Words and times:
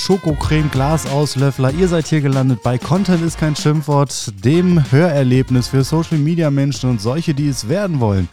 Schokocreme-Glasauslöffler. 0.00 1.74
Ihr 1.74 1.86
seid 1.86 2.06
hier 2.06 2.22
gelandet 2.22 2.62
bei 2.62 2.78
Content 2.78 3.22
ist 3.22 3.38
kein 3.38 3.54
Schimpfwort, 3.54 4.32
dem 4.44 4.90
Hörerlebnis 4.90 5.68
für 5.68 5.84
Social-Media-Menschen 5.84 6.88
und 6.88 7.02
solche, 7.02 7.34
die 7.34 7.48
es 7.48 7.68
werden 7.68 8.00
wollen. 8.00 8.28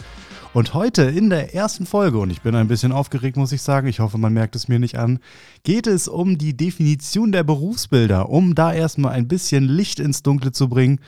Und 0.53 0.73
heute 0.73 1.03
in 1.03 1.29
der 1.29 1.53
ersten 1.53 1.85
Folge, 1.85 2.19
und 2.19 2.29
ich 2.29 2.41
bin 2.41 2.55
ein 2.55 2.69
bisschen 2.69 2.93
aufgeregt, 2.93 3.35
muss 3.35 3.51
ich 3.51 3.61
sagen, 3.61 3.87
ich 3.87 3.99
hoffe, 3.99 4.17
man 4.17 4.33
merkt 4.33 4.55
es 4.55 4.69
mir 4.69 4.79
nicht 4.79 4.97
an, 4.97 5.19
geht 5.63 5.87
es 5.87 6.07
um 6.07 6.37
die 6.37 6.55
Definition 6.55 7.33
der 7.33 7.43
Berufsbilder, 7.43 8.29
um 8.29 8.55
da 8.55 8.73
erstmal 8.73 9.11
ein 9.11 9.27
bisschen 9.27 9.65
Licht 9.65 9.99
ins 9.99 10.23
Dunkle 10.23 10.53
zu 10.53 10.69
bringen. 10.69 10.99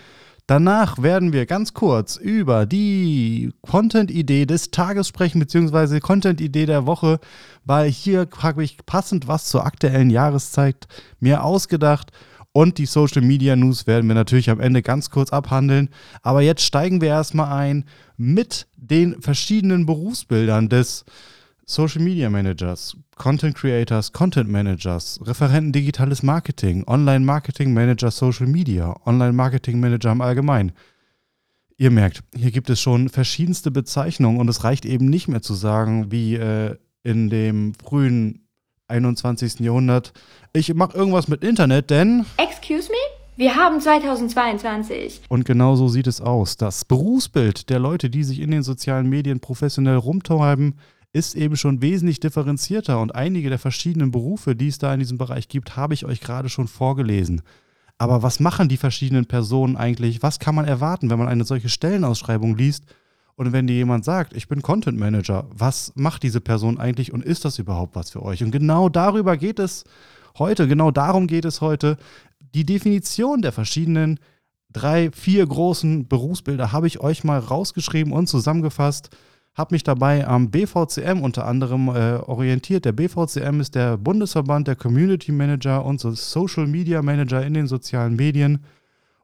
Danach 0.49 1.03
werden 1.03 1.31
wir 1.31 1.45
ganz 1.45 1.75
kurz 1.75 2.15
über 2.15 2.65
die 2.65 3.53
Content-Idee 3.61 4.47
des 4.47 4.71
Tages 4.71 5.07
sprechen, 5.07 5.37
beziehungsweise 5.37 5.99
Content-Idee 5.99 6.65
der 6.65 6.87
Woche, 6.87 7.19
weil 7.65 7.87
hier 7.91 8.27
habe 8.39 8.63
ich 8.63 8.83
passend 8.87 9.27
was 9.27 9.45
zur 9.45 9.63
aktuellen 9.63 10.09
Jahreszeit 10.09 10.87
mir 11.19 11.43
ausgedacht. 11.43 12.11
Und 12.51 12.79
die 12.79 12.87
Social 12.87 13.21
Media 13.21 13.55
News 13.55 13.85
werden 13.85 14.07
wir 14.07 14.15
natürlich 14.15 14.49
am 14.49 14.59
Ende 14.59 14.81
ganz 14.81 15.11
kurz 15.11 15.29
abhandeln. 15.29 15.89
Aber 16.23 16.41
jetzt 16.41 16.63
steigen 16.63 16.99
wir 16.99 17.09
erstmal 17.09 17.55
ein 17.55 17.85
mit 18.17 18.65
den 18.75 19.21
verschiedenen 19.21 19.85
Berufsbildern 19.85 20.67
des 20.67 21.05
Social 21.69 22.01
Media 22.01 22.31
Managers, 22.31 22.97
Content 23.15 23.53
Creators, 23.53 24.11
Content 24.11 24.49
Managers, 24.49 25.19
Referenten 25.21 25.71
Digitales 25.71 26.23
Marketing, 26.23 26.83
Online 26.87 27.23
Marketing 27.23 27.75
Manager 27.75 28.09
Social 28.09 28.47
Media, 28.47 28.95
Online 29.05 29.33
Marketing 29.33 29.79
Manager 29.79 30.11
im 30.11 30.21
Allgemeinen. 30.21 30.71
Ihr 31.77 31.91
merkt, 31.91 32.23
hier 32.35 32.49
gibt 32.49 32.71
es 32.71 32.81
schon 32.81 33.07
verschiedenste 33.07 33.69
Bezeichnungen 33.69 34.39
und 34.39 34.49
es 34.49 34.63
reicht 34.63 34.83
eben 34.83 35.05
nicht 35.05 35.27
mehr 35.27 35.43
zu 35.43 35.53
sagen, 35.53 36.11
wie 36.11 36.37
äh, 36.37 36.75
in 37.03 37.29
dem 37.29 37.75
frühen 37.75 38.47
21. 38.87 39.59
Jahrhundert, 39.59 40.13
ich 40.53 40.73
mache 40.73 40.97
irgendwas 40.97 41.27
mit 41.27 41.43
Internet, 41.43 41.91
denn... 41.91 42.25
Excuse 42.37 42.89
me? 42.89 42.97
Wir 43.37 43.55
haben 43.55 43.79
2022. 43.79 45.21
Und 45.29 45.45
genau 45.45 45.75
so 45.75 45.87
sieht 45.87 46.07
es 46.07 46.19
aus. 46.19 46.57
Das 46.57 46.83
Berufsbild 46.83 47.69
der 47.69 47.77
Leute, 47.77 48.09
die 48.09 48.23
sich 48.23 48.39
in 48.39 48.49
den 48.49 48.63
sozialen 48.63 49.07
Medien 49.07 49.39
professionell 49.39 49.97
rumtreiben, 49.97 50.73
ist 51.11 51.35
eben 51.35 51.55
schon 51.57 51.81
wesentlich 51.81 52.19
differenzierter 52.19 53.01
und 53.01 53.15
einige 53.15 53.49
der 53.49 53.59
verschiedenen 53.59 54.11
Berufe, 54.11 54.55
die 54.55 54.67
es 54.67 54.77
da 54.77 54.93
in 54.93 54.99
diesem 54.99 55.17
Bereich 55.17 55.47
gibt, 55.47 55.75
habe 55.75 55.93
ich 55.93 56.05
euch 56.05 56.21
gerade 56.21 56.49
schon 56.49 56.67
vorgelesen. 56.67 57.41
Aber 57.97 58.23
was 58.23 58.39
machen 58.39 58.69
die 58.69 58.77
verschiedenen 58.77 59.25
Personen 59.25 59.75
eigentlich? 59.75 60.23
Was 60.23 60.39
kann 60.39 60.55
man 60.55 60.65
erwarten, 60.65 61.09
wenn 61.09 61.19
man 61.19 61.27
eine 61.27 61.43
solche 61.43 61.69
Stellenausschreibung 61.69 62.55
liest? 62.55 62.85
Und 63.35 63.53
wenn 63.53 63.67
dir 63.67 63.75
jemand 63.75 64.05
sagt, 64.05 64.35
ich 64.35 64.47
bin 64.47 64.61
Content 64.61 64.99
Manager, 64.99 65.47
was 65.49 65.93
macht 65.95 66.23
diese 66.23 66.41
Person 66.41 66.77
eigentlich 66.77 67.13
und 67.13 67.23
ist 67.23 67.45
das 67.45 67.57
überhaupt 67.57 67.95
was 67.95 68.11
für 68.11 68.21
euch? 68.21 68.43
Und 68.43 68.51
genau 68.51 68.89
darüber 68.89 69.37
geht 69.37 69.59
es 69.59 69.83
heute, 70.37 70.67
genau 70.67 70.91
darum 70.91 71.25
geht 71.25 71.45
es 71.45 71.61
heute. 71.61 71.97
Die 72.53 72.65
Definition 72.65 73.41
der 73.41 73.51
verschiedenen 73.51 74.19
drei, 74.71 75.11
vier 75.11 75.45
großen 75.45 76.07
Berufsbilder 76.07 76.71
habe 76.71 76.87
ich 76.87 76.99
euch 76.99 77.23
mal 77.23 77.39
rausgeschrieben 77.39 78.13
und 78.13 78.27
zusammengefasst 78.27 79.09
habe 79.59 79.75
mich 79.75 79.83
dabei 79.83 80.25
am 80.25 80.51
BVCM 80.51 81.21
unter 81.21 81.45
anderem 81.45 81.89
äh, 81.89 82.15
orientiert. 82.15 82.85
Der 82.85 82.93
BVCM 82.93 83.59
ist 83.59 83.75
der 83.75 83.97
Bundesverband 83.97 84.69
der 84.69 84.77
Community 84.77 85.33
Manager 85.33 85.83
und 85.83 85.99
Social 85.99 86.65
Media 86.65 87.01
Manager 87.01 87.45
in 87.45 87.55
den 87.55 87.67
sozialen 87.67 88.15
Medien. 88.15 88.63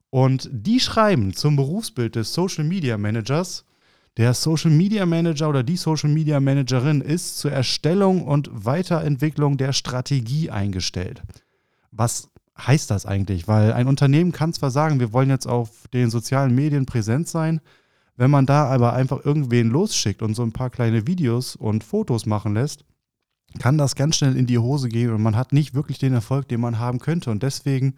Und 0.09 0.49
die 0.51 0.81
schreiben 0.81 1.33
zum 1.33 1.55
Berufsbild 1.55 2.17
des 2.17 2.33
Social 2.33 2.65
Media 2.65 2.97
Managers, 2.97 3.63
der 4.17 4.33
Social 4.33 4.71
Media 4.71 5.05
Manager 5.05 5.47
oder 5.47 5.63
die 5.63 5.77
Social 5.77 6.09
Media 6.09 6.41
Managerin 6.41 6.99
ist 6.99 7.37
zur 7.37 7.53
Erstellung 7.53 8.21
und 8.21 8.49
Weiterentwicklung 8.51 9.55
der 9.55 9.71
Strategie 9.71 10.51
eingestellt. 10.51 11.21
Was 11.91 12.29
heißt 12.57 12.91
das 12.91 13.05
eigentlich? 13.05 13.47
Weil 13.47 13.71
ein 13.71 13.87
Unternehmen 13.87 14.33
kann 14.33 14.51
zwar 14.51 14.71
sagen, 14.71 14.99
wir 14.99 15.13
wollen 15.13 15.29
jetzt 15.29 15.47
auf 15.47 15.87
den 15.93 16.09
sozialen 16.09 16.53
Medien 16.53 16.85
präsent 16.85 17.29
sein, 17.29 17.61
wenn 18.17 18.31
man 18.31 18.45
da 18.45 18.65
aber 18.65 18.93
einfach 18.93 19.25
irgendwen 19.25 19.69
losschickt 19.69 20.21
und 20.21 20.35
so 20.35 20.43
ein 20.43 20.53
paar 20.53 20.69
kleine 20.69 21.07
Videos 21.07 21.55
und 21.55 21.83
Fotos 21.83 22.25
machen 22.25 22.53
lässt, 22.53 22.85
kann 23.59 23.77
das 23.77 23.95
ganz 23.95 24.17
schnell 24.17 24.35
in 24.35 24.47
die 24.47 24.57
Hose 24.57 24.89
gehen 24.89 25.11
und 25.11 25.21
man 25.21 25.35
hat 25.35 25.53
nicht 25.53 25.73
wirklich 25.73 25.97
den 25.97 26.13
Erfolg, 26.13 26.47
den 26.47 26.61
man 26.61 26.79
haben 26.79 26.99
könnte. 26.99 27.31
Und 27.31 27.43
deswegen 27.43 27.95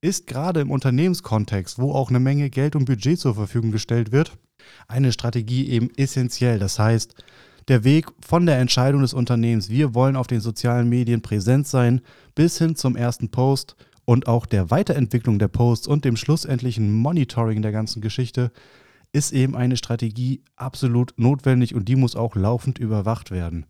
ist 0.00 0.26
gerade 0.26 0.60
im 0.60 0.70
Unternehmenskontext, 0.70 1.78
wo 1.78 1.92
auch 1.92 2.10
eine 2.10 2.20
Menge 2.20 2.50
Geld 2.50 2.76
und 2.76 2.84
Budget 2.84 3.18
zur 3.18 3.34
Verfügung 3.34 3.72
gestellt 3.72 4.12
wird, 4.12 4.38
eine 4.86 5.12
Strategie 5.12 5.68
eben 5.68 5.90
essentiell. 5.96 6.58
Das 6.58 6.78
heißt, 6.78 7.14
der 7.68 7.84
Weg 7.84 8.06
von 8.20 8.46
der 8.46 8.58
Entscheidung 8.58 9.02
des 9.02 9.12
Unternehmens, 9.14 9.68
wir 9.68 9.94
wollen 9.94 10.16
auf 10.16 10.26
den 10.26 10.40
sozialen 10.40 10.88
Medien 10.88 11.20
präsent 11.20 11.66
sein, 11.66 12.00
bis 12.34 12.58
hin 12.58 12.76
zum 12.76 12.96
ersten 12.96 13.30
Post 13.30 13.76
und 14.04 14.26
auch 14.26 14.46
der 14.46 14.70
Weiterentwicklung 14.70 15.38
der 15.38 15.48
Posts 15.48 15.86
und 15.86 16.04
dem 16.04 16.16
schlussendlichen 16.16 16.92
Monitoring 16.92 17.60
der 17.60 17.72
ganzen 17.72 18.00
Geschichte, 18.00 18.50
ist 19.12 19.32
eben 19.32 19.56
eine 19.56 19.76
Strategie 19.76 20.42
absolut 20.56 21.14
notwendig 21.16 21.74
und 21.74 21.88
die 21.88 21.96
muss 21.96 22.16
auch 22.16 22.36
laufend 22.36 22.78
überwacht 22.78 23.30
werden. 23.30 23.66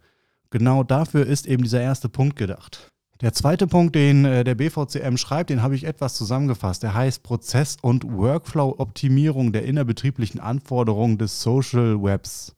Genau 0.50 0.82
dafür 0.82 1.26
ist 1.26 1.47
eben 1.47 1.62
dieser 1.62 1.81
erste 1.81 2.09
Punkt 2.09 2.37
gedacht. 2.37 2.91
Der 3.21 3.32
zweite 3.32 3.66
Punkt, 3.66 3.97
den 3.97 4.25
äh, 4.25 4.44
der 4.44 4.54
BVCM 4.54 5.16
schreibt, 5.16 5.50
den 5.50 5.60
habe 5.60 5.75
ich 5.75 5.84
etwas 5.84 6.15
zusammengefasst. 6.15 6.84
Der 6.84 6.94
heißt 6.94 7.25
Prozess- 7.25 7.76
und 7.82 8.04
Workflow-Optimierung 8.04 9.53
der 9.53 9.65
innerbetrieblichen 9.65 10.41
Anforderungen 10.41 11.19
des 11.19 11.43
Social 11.43 12.00
Webs. 12.00 12.55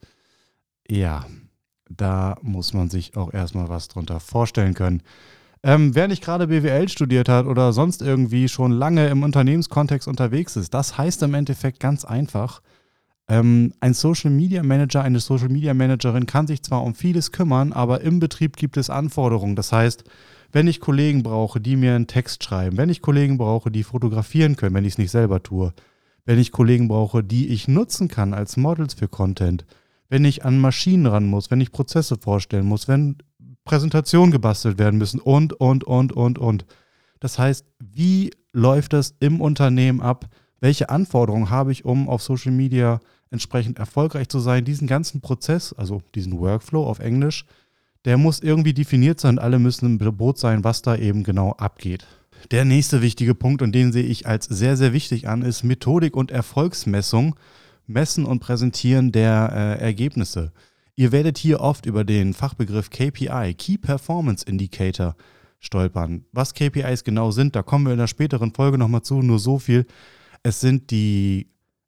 Ja, 0.87 1.25
da 1.89 2.35
muss 2.41 2.73
man 2.73 2.89
sich 2.89 3.17
auch 3.17 3.33
erstmal 3.33 3.69
was 3.69 3.87
drunter 3.87 4.19
vorstellen 4.19 4.75
können. 4.75 5.01
Ähm, 5.63 5.93
wer 5.93 6.07
nicht 6.07 6.23
gerade 6.23 6.47
BWL 6.47 6.89
studiert 6.89 7.29
hat 7.29 7.45
oder 7.45 7.71
sonst 7.71 8.01
irgendwie 8.01 8.49
schon 8.49 8.71
lange 8.71 9.07
im 9.09 9.21
Unternehmenskontext 9.21 10.07
unterwegs 10.07 10.55
ist, 10.55 10.73
das 10.73 10.97
heißt 10.97 11.21
im 11.21 11.35
Endeffekt 11.35 11.79
ganz 11.79 12.03
einfach, 12.03 12.61
ähm, 13.27 13.73
ein 13.79 13.93
Social 13.93 14.31
Media 14.31 14.63
Manager, 14.63 15.03
eine 15.03 15.19
Social 15.19 15.49
Media 15.49 15.73
Managerin 15.73 16.25
kann 16.25 16.47
sich 16.47 16.63
zwar 16.63 16.83
um 16.83 16.95
vieles 16.95 17.31
kümmern, 17.31 17.73
aber 17.73 18.01
im 18.01 18.19
Betrieb 18.19 18.57
gibt 18.57 18.75
es 18.75 18.89
Anforderungen. 18.89 19.55
Das 19.55 19.71
heißt, 19.71 20.03
wenn 20.51 20.67
ich 20.67 20.81
Kollegen 20.81 21.23
brauche, 21.23 21.61
die 21.61 21.75
mir 21.75 21.95
einen 21.95 22.07
Text 22.07 22.43
schreiben, 22.43 22.77
wenn 22.77 22.89
ich 22.89 23.01
Kollegen 23.01 23.37
brauche, 23.37 23.71
die 23.71 23.83
fotografieren 23.83 24.55
können, 24.55 24.75
wenn 24.75 24.83
ich 24.83 24.93
es 24.93 24.97
nicht 24.97 25.11
selber 25.11 25.43
tue, 25.43 25.73
wenn 26.25 26.39
ich 26.39 26.51
Kollegen 26.51 26.87
brauche, 26.87 27.23
die 27.23 27.47
ich 27.49 27.67
nutzen 27.67 28.07
kann 28.07 28.33
als 28.33 28.57
Models 28.57 28.95
für 28.95 29.07
Content, 29.07 29.65
wenn 30.09 30.25
ich 30.25 30.43
an 30.43 30.59
Maschinen 30.59 31.05
ran 31.05 31.25
muss, 31.25 31.51
wenn 31.51 31.61
ich 31.61 31.71
Prozesse 31.71 32.17
vorstellen 32.17 32.65
muss, 32.65 32.87
wenn 32.87 33.17
Präsentationen 33.71 34.31
gebastelt 34.31 34.77
werden 34.77 34.97
müssen 34.97 35.21
und, 35.21 35.53
und, 35.53 35.85
und, 35.85 36.11
und, 36.11 36.37
und. 36.37 36.65
Das 37.21 37.39
heißt, 37.39 37.65
wie 37.79 38.31
läuft 38.51 38.91
das 38.91 39.15
im 39.21 39.39
Unternehmen 39.39 40.01
ab? 40.01 40.25
Welche 40.59 40.89
Anforderungen 40.89 41.49
habe 41.49 41.71
ich, 41.71 41.85
um 41.85 42.09
auf 42.09 42.21
Social 42.21 42.51
Media 42.51 42.99
entsprechend 43.29 43.79
erfolgreich 43.79 44.27
zu 44.27 44.41
sein? 44.41 44.65
Diesen 44.65 44.87
ganzen 44.89 45.21
Prozess, 45.21 45.71
also 45.71 46.01
diesen 46.15 46.37
Workflow 46.37 46.85
auf 46.85 46.99
Englisch, 46.99 47.45
der 48.03 48.17
muss 48.17 48.41
irgendwie 48.41 48.73
definiert 48.73 49.21
sein. 49.21 49.39
Alle 49.39 49.57
müssen 49.57 49.85
im 49.85 50.17
Boot 50.17 50.37
sein, 50.37 50.65
was 50.65 50.81
da 50.81 50.97
eben 50.97 51.23
genau 51.23 51.53
abgeht. 51.53 52.05
Der 52.51 52.65
nächste 52.65 53.01
wichtige 53.01 53.35
Punkt, 53.35 53.61
und 53.61 53.71
den 53.71 53.93
sehe 53.93 54.03
ich 54.03 54.27
als 54.27 54.47
sehr, 54.47 54.75
sehr 54.75 54.91
wichtig 54.91 55.29
an, 55.29 55.43
ist 55.43 55.63
Methodik 55.63 56.17
und 56.17 56.29
Erfolgsmessung, 56.29 57.37
Messen 57.87 58.25
und 58.25 58.41
Präsentieren 58.41 59.13
der 59.13 59.77
äh, 59.79 59.81
Ergebnisse. 59.81 60.51
Ihr 61.01 61.11
werdet 61.11 61.39
hier 61.39 61.61
oft 61.61 61.87
über 61.87 62.03
den 62.03 62.35
Fachbegriff 62.35 62.91
KPI, 62.91 63.55
Key 63.57 63.79
Performance 63.79 64.45
Indicator, 64.45 65.15
stolpern. 65.59 66.25
Was 66.31 66.53
KPIs 66.53 67.03
genau 67.03 67.31
sind, 67.31 67.55
da 67.55 67.63
kommen 67.63 67.87
wir 67.87 67.93
in 67.93 67.97
der 67.97 68.05
späteren 68.05 68.53
Folge 68.53 68.77
nochmal 68.77 69.01
zu, 69.01 69.23
nur 69.23 69.39
so 69.39 69.57
viel. 69.57 69.87
Es 70.43 70.61
sind 70.61 70.91
die 70.91 71.47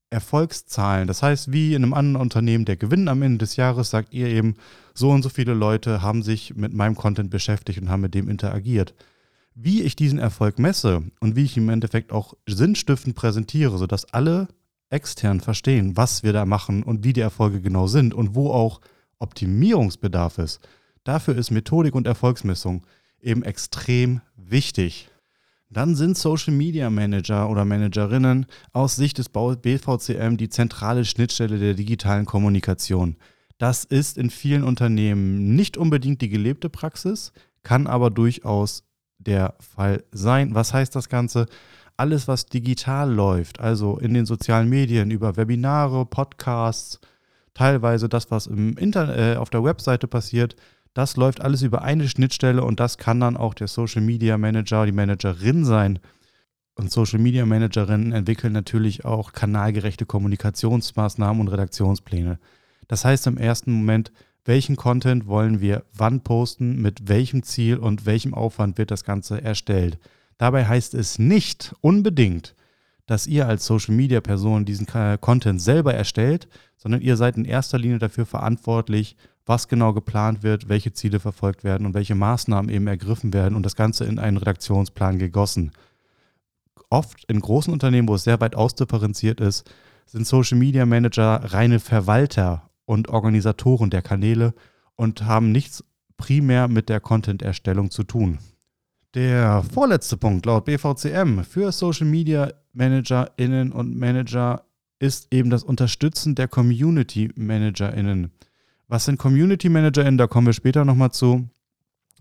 Erfolgszahlen. 0.09 1.07
Das 1.07 1.21
heißt, 1.21 1.51
wie 1.51 1.75
in 1.75 1.83
einem 1.83 1.93
anderen 1.93 2.23
Unternehmen, 2.23 2.65
der 2.65 2.75
Gewinn 2.75 3.07
am 3.07 3.21
Ende 3.21 3.37
des 3.37 3.55
Jahres, 3.55 3.91
sagt 3.91 4.15
ihr 4.15 4.29
eben, 4.29 4.55
so 4.95 5.11
und 5.11 5.21
so 5.21 5.29
viele 5.29 5.53
Leute 5.53 6.01
haben 6.01 6.23
sich 6.23 6.55
mit 6.55 6.73
meinem 6.73 6.95
Content 6.95 7.29
beschäftigt 7.29 7.79
und 7.79 7.89
haben 7.89 8.01
mit 8.01 8.15
dem 8.15 8.27
interagiert. 8.27 8.95
Wie 9.53 9.83
ich 9.83 9.95
diesen 9.95 10.17
Erfolg 10.17 10.57
messe 10.57 11.03
und 11.19 11.35
wie 11.35 11.43
ich 11.43 11.55
im 11.55 11.69
Endeffekt 11.69 12.11
auch 12.11 12.33
sinnstiftend 12.47 13.15
präsentiere, 13.15 13.77
sodass 13.77 14.11
alle 14.11 14.47
extern 14.89 15.39
verstehen, 15.39 15.97
was 15.97 16.23
wir 16.23 16.33
da 16.33 16.45
machen 16.47 16.81
und 16.81 17.03
wie 17.03 17.13
die 17.13 17.21
Erfolge 17.21 17.61
genau 17.61 17.85
sind 17.85 18.15
und 18.15 18.33
wo 18.33 18.49
auch 18.49 18.81
Optimierungsbedarf 19.23 20.37
ist, 20.37 20.59
dafür 21.03 21.35
ist 21.35 21.49
Methodik 21.49 21.95
und 21.95 22.05
Erfolgsmessung 22.05 22.85
eben 23.19 23.43
extrem 23.43 24.21
wichtig. 24.35 25.09
Dann 25.69 25.95
sind 25.95 26.17
Social 26.17 26.53
Media 26.53 26.91
Manager 26.91 27.49
oder 27.49 27.65
Managerinnen 27.65 28.45
aus 28.73 28.95
Sicht 28.95 29.17
des 29.17 29.29
BVCM 29.29 30.37
die 30.37 30.49
zentrale 30.49 31.03
Schnittstelle 31.03 31.57
der 31.57 31.73
digitalen 31.73 32.25
Kommunikation. 32.25 33.15
Das 33.57 33.83
ist 33.83 34.17
in 34.17 34.29
vielen 34.29 34.63
Unternehmen 34.63 35.55
nicht 35.55 35.77
unbedingt 35.77 36.21
die 36.21 36.29
gelebte 36.29 36.69
Praxis, 36.69 37.31
kann 37.63 37.87
aber 37.87 38.11
durchaus 38.11 38.83
der 39.17 39.55
Fall 39.59 40.03
sein. 40.11 40.53
Was 40.53 40.73
heißt 40.73 40.95
das 40.95 41.09
Ganze? 41.09 41.47
Alles, 41.97 42.27
was 42.27 42.45
digital 42.45 43.11
läuft, 43.11 43.59
also 43.59 43.97
in 43.97 44.13
den 44.13 44.25
sozialen 44.25 44.69
Medien 44.69 45.11
über 45.11 45.37
Webinare, 45.37 46.05
Podcasts, 46.05 46.99
teilweise 47.53 48.09
das, 48.09 48.31
was 48.31 48.47
im 48.47 48.77
Internet, 48.77 49.17
äh, 49.17 49.37
auf 49.37 49.49
der 49.49 49.63
Webseite 49.63 50.07
passiert, 50.07 50.55
Das 50.93 51.17
läuft 51.17 51.41
alles 51.41 51.63
über 51.63 51.81
eine 51.81 52.07
Schnittstelle 52.07 52.63
und 52.63 52.79
das 52.79 52.97
kann 52.97 53.19
dann 53.19 53.35
auch 53.35 53.55
der 53.55 53.67
Social 53.67 54.01
Media 54.01 54.37
Manager, 54.37 54.85
die 54.85 54.91
Managerin 54.91 55.65
sein. 55.65 55.99
Und 56.75 56.91
Social 56.91 57.19
Media 57.19 57.45
Managerinnen 57.45 58.11
entwickeln 58.11 58.53
natürlich 58.53 59.05
auch 59.05 59.33
kanalgerechte 59.33 60.05
Kommunikationsmaßnahmen 60.05 61.41
und 61.41 61.47
Redaktionspläne. 61.47 62.39
Das 62.87 63.05
heißt 63.05 63.27
im 63.27 63.37
ersten 63.37 63.71
Moment, 63.71 64.11
welchen 64.45 64.75
Content 64.75 65.25
wollen 65.27 65.61
wir 65.61 65.83
wann 65.93 66.21
posten, 66.21 66.81
mit 66.81 67.07
welchem 67.07 67.43
Ziel 67.43 67.77
und 67.77 68.05
welchem 68.05 68.33
Aufwand 68.33 68.77
wird 68.77 68.91
das 68.91 69.03
Ganze 69.03 69.41
erstellt. 69.41 69.97
Dabei 70.37 70.65
heißt 70.65 70.93
es 70.93 71.17
nicht 71.17 71.73
unbedingt, 71.81 72.55
dass 73.05 73.27
ihr 73.27 73.47
als 73.47 73.65
Social 73.65 73.95
Media 73.95 74.21
Person 74.21 74.65
diesen 74.65 74.87
Content 75.19 75.61
selber 75.61 75.93
erstellt, 75.93 76.47
sondern 76.77 77.01
ihr 77.01 77.17
seid 77.17 77.37
in 77.37 77.45
erster 77.45 77.77
Linie 77.77 77.99
dafür 77.99 78.25
verantwortlich, 78.25 79.15
was 79.45 79.67
genau 79.67 79.93
geplant 79.93 80.41
wird, 80.41 80.69
welche 80.69 80.93
Ziele 80.93 81.19
verfolgt 81.19 81.63
werden 81.63 81.85
und 81.85 81.93
welche 81.93 82.15
Maßnahmen 82.15 82.71
eben 82.71 82.87
ergriffen 82.87 83.33
werden 83.33 83.55
und 83.55 83.63
das 83.63 83.75
Ganze 83.75 84.05
in 84.05 84.19
einen 84.19 84.37
Redaktionsplan 84.37 85.19
gegossen. 85.19 85.71
Oft 86.89 87.25
in 87.25 87.39
großen 87.39 87.73
Unternehmen, 87.73 88.07
wo 88.07 88.15
es 88.15 88.23
sehr 88.23 88.39
weit 88.39 88.55
ausdifferenziert 88.55 89.41
ist, 89.41 89.69
sind 90.05 90.27
Social 90.27 90.57
Media 90.57 90.85
Manager 90.85 91.41
reine 91.51 91.79
Verwalter 91.79 92.69
und 92.85 93.09
Organisatoren 93.09 93.89
der 93.89 94.01
Kanäle 94.01 94.53
und 94.95 95.23
haben 95.23 95.51
nichts 95.51 95.83
primär 96.17 96.67
mit 96.67 96.89
der 96.89 96.99
Content-Erstellung 96.99 97.89
zu 97.91 98.03
tun. 98.03 98.37
Der 99.13 99.61
vorletzte 99.61 100.17
Punkt 100.17 100.47
laut 100.47 100.65
BVCM 100.65 101.41
für 101.43 101.71
Social 101.71 102.07
Media 102.07 102.51
ManagerInnen 102.73 103.71
und 103.71 103.95
Manager 103.95 104.65
ist 104.97 105.31
eben 105.31 105.51
das 105.51 105.63
Unterstützen 105.63 106.33
der 106.33 106.47
Community 106.47 107.29
ManagerInnen. 107.35 108.31
Was 108.87 109.05
sind 109.05 109.19
Community 109.19 109.69
ManagerInnen? 109.69 110.17
Da 110.17 110.25
kommen 110.25 110.47
wir 110.47 110.53
später 110.53 110.83
nochmal 110.83 111.11
zu. 111.11 111.47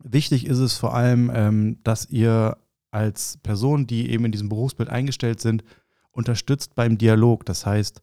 Wichtig 0.03 0.47
ist 0.47 0.59
es 0.59 0.77
vor 0.77 0.95
allem, 0.95 1.31
ähm, 1.35 1.79
dass 1.83 2.11
ihr 2.11 2.59
als 2.91 3.39
Person, 3.39 3.87
die 3.87 4.11
eben 4.11 4.27
in 4.27 4.33
diesem 4.33 4.51
Berufsbild 4.51 4.91
eingestellt 4.91 5.41
sind, 5.41 5.65
unterstützt 6.11 6.75
beim 6.75 6.99
Dialog. 6.99 7.47
Das 7.47 7.65
heißt, 7.65 8.03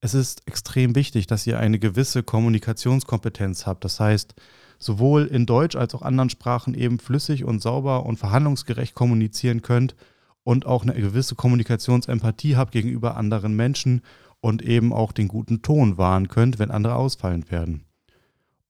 es 0.00 0.14
ist 0.14 0.46
extrem 0.46 0.94
wichtig, 0.94 1.26
dass 1.26 1.44
ihr 1.44 1.58
eine 1.58 1.80
gewisse 1.80 2.22
Kommunikationskompetenz 2.22 3.66
habt. 3.66 3.84
Das 3.84 3.98
heißt, 3.98 4.36
sowohl 4.78 5.26
in 5.26 5.46
Deutsch 5.46 5.76
als 5.76 5.94
auch 5.94 6.02
anderen 6.02 6.30
Sprachen 6.30 6.74
eben 6.74 6.98
flüssig 6.98 7.44
und 7.44 7.60
sauber 7.60 8.06
und 8.06 8.18
verhandlungsgerecht 8.18 8.94
kommunizieren 8.94 9.62
könnt 9.62 9.96
und 10.44 10.66
auch 10.66 10.82
eine 10.82 10.94
gewisse 10.94 11.34
Kommunikationsempathie 11.34 12.56
habt 12.56 12.72
gegenüber 12.72 13.16
anderen 13.16 13.54
Menschen 13.54 14.02
und 14.40 14.62
eben 14.62 14.92
auch 14.92 15.12
den 15.12 15.28
guten 15.28 15.62
Ton 15.62 15.98
wahren 15.98 16.28
könnt, 16.28 16.58
wenn 16.58 16.70
andere 16.70 16.94
ausfallend 16.94 17.50
werden. 17.50 17.84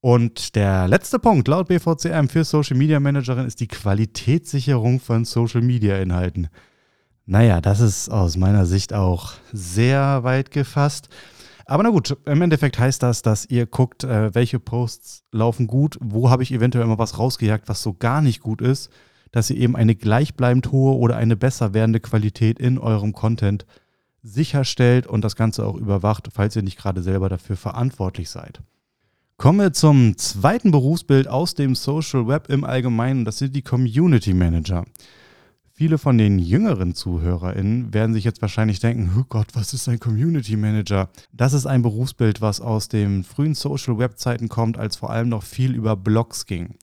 Und 0.01 0.55
der 0.55 0.87
letzte 0.87 1.19
Punkt 1.19 1.47
laut 1.47 1.67
BVCM 1.67 2.27
für 2.27 2.43
Social 2.45 2.77
Media 2.77 2.99
Managerin 2.99 3.45
ist 3.45 3.59
die 3.59 3.67
Qualitätssicherung 3.67 4.99
von 4.99 5.25
Social 5.25 5.61
Media 5.61 5.97
Inhalten. 5.97 6.47
Naja, 7.25 7.61
das 7.61 7.79
ist 7.81 8.09
aus 8.09 8.37
meiner 8.37 8.65
Sicht 8.65 8.93
auch 8.93 9.33
sehr 9.51 10.23
weit 10.23 10.51
gefasst. 10.51 11.09
Aber 11.69 11.83
na 11.83 11.89
gut, 11.89 12.17
im 12.25 12.41
Endeffekt 12.41 12.79
heißt 12.79 13.03
das, 13.03 13.21
dass 13.21 13.45
ihr 13.45 13.67
guckt, 13.67 14.03
äh, 14.03 14.33
welche 14.33 14.59
Posts 14.59 15.25
laufen 15.31 15.67
gut, 15.67 15.99
wo 16.01 16.31
habe 16.31 16.41
ich 16.41 16.51
eventuell 16.51 16.87
mal 16.87 16.97
was 16.97 17.19
rausgejagt, 17.19 17.69
was 17.69 17.83
so 17.83 17.93
gar 17.93 18.23
nicht 18.23 18.41
gut 18.41 18.59
ist, 18.59 18.89
dass 19.31 19.51
ihr 19.51 19.57
eben 19.57 19.75
eine 19.75 19.93
gleichbleibend 19.93 20.71
hohe 20.71 20.97
oder 20.97 21.15
eine 21.17 21.35
besser 21.35 21.75
werdende 21.75 21.99
Qualität 21.99 22.57
in 22.57 22.79
eurem 22.79 23.13
Content 23.13 23.67
sicherstellt 24.23 25.05
und 25.05 25.23
das 25.23 25.35
Ganze 25.35 25.63
auch 25.63 25.75
überwacht, 25.75 26.29
falls 26.33 26.55
ihr 26.55 26.63
nicht 26.63 26.79
gerade 26.79 27.03
selber 27.03 27.29
dafür 27.29 27.55
verantwortlich 27.55 28.31
seid. 28.31 28.61
Kommen 29.37 29.59
wir 29.59 29.71
zum 29.71 30.17
zweiten 30.17 30.71
Berufsbild 30.71 31.27
aus 31.27 31.53
dem 31.53 31.75
Social 31.75 32.27
Web 32.27 32.49
im 32.49 32.63
Allgemeinen, 32.63 33.25
das 33.25 33.37
sind 33.37 33.55
die 33.55 33.61
Community 33.61 34.33
Manager. 34.33 34.85
Viele 35.79 35.97
von 35.97 36.17
den 36.17 36.39
jüngeren 36.39 36.93
ZuhörerInnen 36.93 37.93
werden 37.93 38.13
sich 38.13 38.25
jetzt 38.25 38.41
wahrscheinlich 38.41 38.81
denken, 38.81 39.13
oh 39.17 39.23
Gott, 39.29 39.55
was 39.55 39.73
ist 39.73 39.87
ein 39.87 40.01
Community 40.01 40.57
Manager? 40.57 41.07
Das 41.31 41.53
ist 41.53 41.65
ein 41.67 41.83
Berufsbild, 41.83 42.41
was 42.41 42.59
aus 42.59 42.89
den 42.89 43.23
frühen 43.23 43.55
Social 43.55 43.97
Web 43.97 44.19
Zeiten 44.19 44.49
kommt, 44.49 44.77
als 44.77 44.97
vor 44.97 45.09
allem 45.09 45.29
noch 45.29 45.41
viel 45.41 45.73
über 45.73 45.95
Blogs 45.95 46.45
ging. 46.45 46.75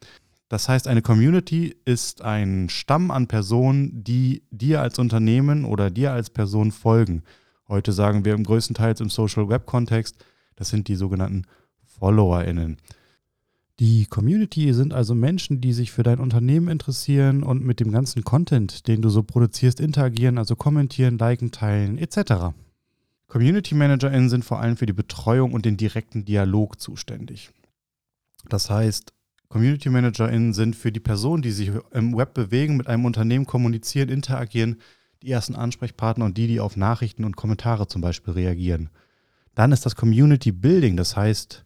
Das 0.48 0.70
heißt, 0.70 0.88
eine 0.88 1.02
Community 1.02 1.76
ist 1.84 2.22
ein 2.22 2.70
Stamm 2.70 3.10
an 3.10 3.26
Personen, 3.26 4.02
die 4.02 4.44
dir 4.50 4.81
als 4.81 4.99
Unternehmen 4.99 5.66
oder 5.66 5.90
dir 5.90 6.12
als 6.12 6.31
Person 6.31 6.72
folgen. 6.72 7.22
Heute 7.69 7.92
sagen 7.92 8.25
wir 8.25 8.32
im 8.32 8.44
größten 8.44 8.75
Teil 8.75 8.94
im 8.99 9.10
Social 9.10 9.50
Web 9.50 9.66
Kontext, 9.66 10.25
das 10.54 10.70
sind 10.70 10.88
die 10.88 10.96
sogenannten 10.96 11.42
FollowerInnen. 11.84 12.78
Die 13.78 14.06
Community 14.06 14.73
sind 14.73 14.94
also 14.94 15.14
Menschen, 15.14 15.61
die 15.61 15.75
sich 15.75 15.93
für 15.93 16.02
dein 16.02 16.19
Unternehmen 16.19 16.69
interessieren 16.69 17.43
und 17.43 17.62
mit 17.62 17.78
dem 17.78 17.93
ganzen 17.93 18.25
Content, 18.25 18.88
den 18.88 19.02
du 19.02 19.11
so 19.11 19.23
produzierst, 19.23 19.81
interagieren, 19.81 20.38
also 20.38 20.56
kommentieren, 20.56 21.19
liken, 21.19 21.50
teilen 21.50 21.99
etc. 21.99 22.55
Community 23.28 23.75
ManagerInnen 23.75 24.31
sind 24.31 24.46
vor 24.46 24.61
allem 24.61 24.78
für 24.78 24.87
die 24.87 24.94
Betreuung 24.94 25.52
und 25.52 25.67
den 25.67 25.76
direkten 25.76 26.25
Dialog 26.25 26.81
zuständig. 26.81 27.50
Das 28.49 28.70
heißt, 28.70 29.12
Community 29.49 29.90
ManagerInnen 29.90 30.55
sind 30.55 30.75
für 30.75 30.90
die 30.90 31.00
Personen, 31.00 31.43
die 31.43 31.50
sich 31.50 31.70
im 31.93 32.17
Web 32.17 32.32
bewegen, 32.32 32.78
mit 32.78 32.87
einem 32.87 33.05
Unternehmen 33.05 33.44
kommunizieren, 33.44 34.08
interagieren, 34.08 34.76
die 35.23 35.31
ersten 35.31 35.55
Ansprechpartner 35.55 36.25
und 36.25 36.38
die, 36.38 36.46
die 36.46 36.61
auf 36.61 36.76
Nachrichten 36.76 37.25
und 37.25 37.37
Kommentare 37.37 37.88
zum 37.88 38.00
Beispiel 38.00 38.32
reagieren. 38.32 38.88
Dann 39.55 39.73
ist 39.73 39.84
das 39.84 39.96
Community 39.96 40.50
Building, 40.50 40.96
das 40.96 41.14
heißt, 41.14 41.65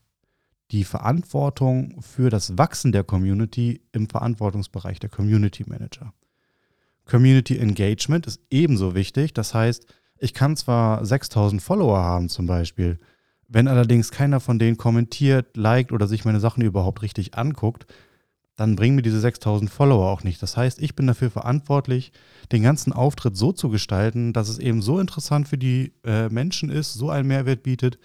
die 0.70 0.84
Verantwortung 0.84 2.00
für 2.00 2.30
das 2.30 2.56
Wachsen 2.56 2.92
der 2.92 3.04
Community 3.04 3.80
im 3.92 4.08
Verantwortungsbereich 4.08 5.00
der 5.00 5.10
Community 5.10 5.64
Manager. 5.66 6.12
Community 7.06 7.58
Engagement 7.58 8.26
ist 8.26 8.40
ebenso 8.50 8.94
wichtig. 8.94 9.34
Das 9.34 9.52
heißt, 9.52 9.86
ich 10.18 10.34
kann 10.34 10.56
zwar 10.56 11.04
6000 11.04 11.60
Follower 11.60 11.98
haben 11.98 12.28
zum 12.28 12.46
Beispiel, 12.46 12.98
wenn 13.48 13.66
allerdings 13.66 14.12
keiner 14.12 14.38
von 14.38 14.58
denen 14.58 14.76
kommentiert, 14.76 15.56
liked 15.56 15.92
oder 15.92 16.06
sich 16.06 16.24
meine 16.24 16.40
Sachen 16.40 16.62
überhaupt 16.62 17.02
richtig 17.02 17.34
anguckt, 17.34 17.86
dann 18.54 18.76
bringen 18.76 18.94
mir 18.94 19.02
diese 19.02 19.18
6000 19.18 19.70
Follower 19.70 20.08
auch 20.10 20.22
nicht. 20.22 20.40
Das 20.42 20.56
heißt, 20.56 20.82
ich 20.82 20.94
bin 20.94 21.06
dafür 21.06 21.30
verantwortlich, 21.30 22.12
den 22.52 22.62
ganzen 22.62 22.92
Auftritt 22.92 23.36
so 23.36 23.52
zu 23.52 23.70
gestalten, 23.70 24.34
dass 24.34 24.50
es 24.50 24.58
eben 24.58 24.82
so 24.82 25.00
interessant 25.00 25.48
für 25.48 25.58
die 25.58 25.94
äh, 26.04 26.28
Menschen 26.28 26.68
ist, 26.68 26.92
so 26.92 27.08
einen 27.08 27.26
Mehrwert 27.26 27.62
bietet, 27.62 27.98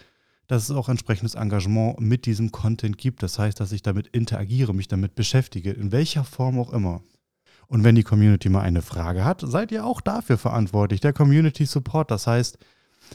dass 0.48 0.64
es 0.64 0.75
auch 0.75 0.90
entsprechendes 0.90 1.36
Engagement 1.36 2.00
mit 2.00 2.25
diesem 2.25 2.52
Content 2.52 2.98
gibt. 2.98 3.24
Das 3.24 3.40
heißt, 3.40 3.60
dass 3.60 3.72
ich 3.72 3.82
damit 3.82 4.08
interagiere, 4.08 4.74
mich 4.74 4.88
damit 4.88 5.16
beschäftige, 5.16 5.72
in 5.72 5.92
welcher 5.92 6.24
Form 6.24 6.60
auch 6.60 6.72
immer. 6.72 7.02
Und 7.68 7.84
wenn 7.84 7.96
die 7.96 8.04
Community 8.04 8.50
mal 8.50 8.62
eine 8.62 8.82
Frage 8.82 9.25
hat, 9.25 9.42
seid 9.42 9.72
ihr 9.72 9.86
auch 9.86 10.02
dafür 10.02 10.38
verantwortlich, 10.38 11.02
der 11.02 11.14
Community 11.14 11.66
Support. 11.66 12.12
Das 12.12 12.28
heißt, 12.28 12.60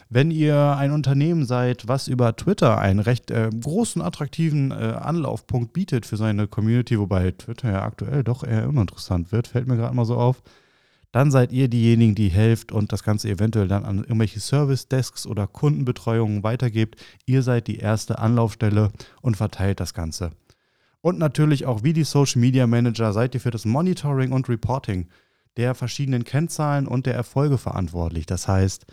wenn 0.08 0.30
ihr 0.30 0.76
ein 0.76 0.92
Unternehmen 0.92 1.44
seid, 1.44 1.88
was 1.88 2.08
über 2.08 2.34
Twitter 2.36 2.78
einen 2.78 3.00
recht 3.00 3.30
äh, 3.30 3.50
großen, 3.50 4.02
attraktiven 4.02 4.70
äh, 4.70 4.74
Anlaufpunkt 4.74 5.72
bietet 5.72 6.06
für 6.06 6.16
seine 6.16 6.46
Community, 6.46 6.98
wobei 6.98 7.32
Twitter 7.32 7.70
ja 7.70 7.82
aktuell 7.82 8.24
doch 8.24 8.44
eher 8.44 8.68
uninteressant 8.68 9.32
wird, 9.32 9.48
fällt 9.48 9.66
mir 9.66 9.76
gerade 9.76 9.94
mal 9.94 10.04
so 10.04 10.16
auf, 10.16 10.42
dann 11.12 11.30
seid 11.30 11.52
ihr 11.52 11.68
diejenigen, 11.68 12.14
die 12.14 12.28
helft 12.28 12.70
und 12.70 12.92
das 12.92 13.02
Ganze 13.02 13.28
eventuell 13.28 13.66
dann 13.66 13.84
an 13.84 13.98
irgendwelche 13.98 14.40
Service-Desks 14.40 15.26
oder 15.26 15.46
Kundenbetreuungen 15.46 16.42
weitergebt. 16.42 17.02
Ihr 17.26 17.42
seid 17.42 17.66
die 17.66 17.78
erste 17.78 18.18
Anlaufstelle 18.20 18.92
und 19.20 19.36
verteilt 19.36 19.80
das 19.80 19.92
Ganze. 19.92 20.30
Und 21.00 21.18
natürlich 21.18 21.66
auch 21.66 21.82
wie 21.82 21.92
die 21.92 22.04
Social 22.04 22.40
Media 22.40 22.66
Manager 22.66 23.12
seid 23.12 23.34
ihr 23.34 23.40
für 23.40 23.50
das 23.50 23.64
Monitoring 23.64 24.32
und 24.32 24.48
Reporting 24.48 25.08
der 25.56 25.74
verschiedenen 25.74 26.24
Kennzahlen 26.24 26.86
und 26.86 27.06
der 27.06 27.14
Erfolge 27.14 27.58
verantwortlich. 27.58 28.26
Das 28.26 28.46
heißt, 28.46 28.86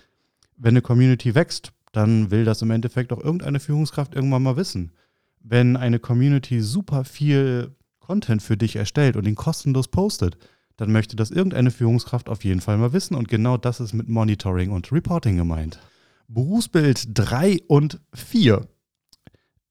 wenn 0.56 0.74
eine 0.74 0.82
Community 0.82 1.36
wächst, 1.36 1.72
dann 1.92 2.32
will 2.32 2.46
das 2.46 2.62
im 2.62 2.72
Endeffekt 2.72 3.14
auch 3.14 3.24
irgendeine 3.24 3.60
Führungskraft 3.60 4.16
irgendwann 4.16 4.44
mal 4.44 4.58
wissen. 4.58 4.92
Wenn 5.40 5.78
eine 5.78 6.00
Community 6.00 6.62
super 6.62 7.04
viel 7.04 7.76
Content 8.00 8.42
für 8.42 8.58
dich 8.58 8.76
erstellt 8.76 9.16
und 9.18 9.28
ihn 9.28 9.36
kostenlos 9.36 9.88
postet, 9.88 10.38
dann 10.78 10.92
möchte 10.92 11.16
das 11.16 11.32
irgendeine 11.32 11.72
Führungskraft 11.72 12.30
auf 12.30 12.44
jeden 12.44 12.62
Fall 12.62 12.78
mal 12.78 12.94
wissen. 12.94 13.16
Und 13.16 13.28
genau 13.28 13.58
das 13.58 13.80
ist 13.80 13.94
mit 13.94 14.08
Monitoring 14.08 14.72
und 14.72 14.92
Reporting 14.92 15.36
gemeint. 15.36 15.80
Berufsbild 16.28 17.08
3 17.14 17.64
und 17.68 18.00
4. 18.14 18.68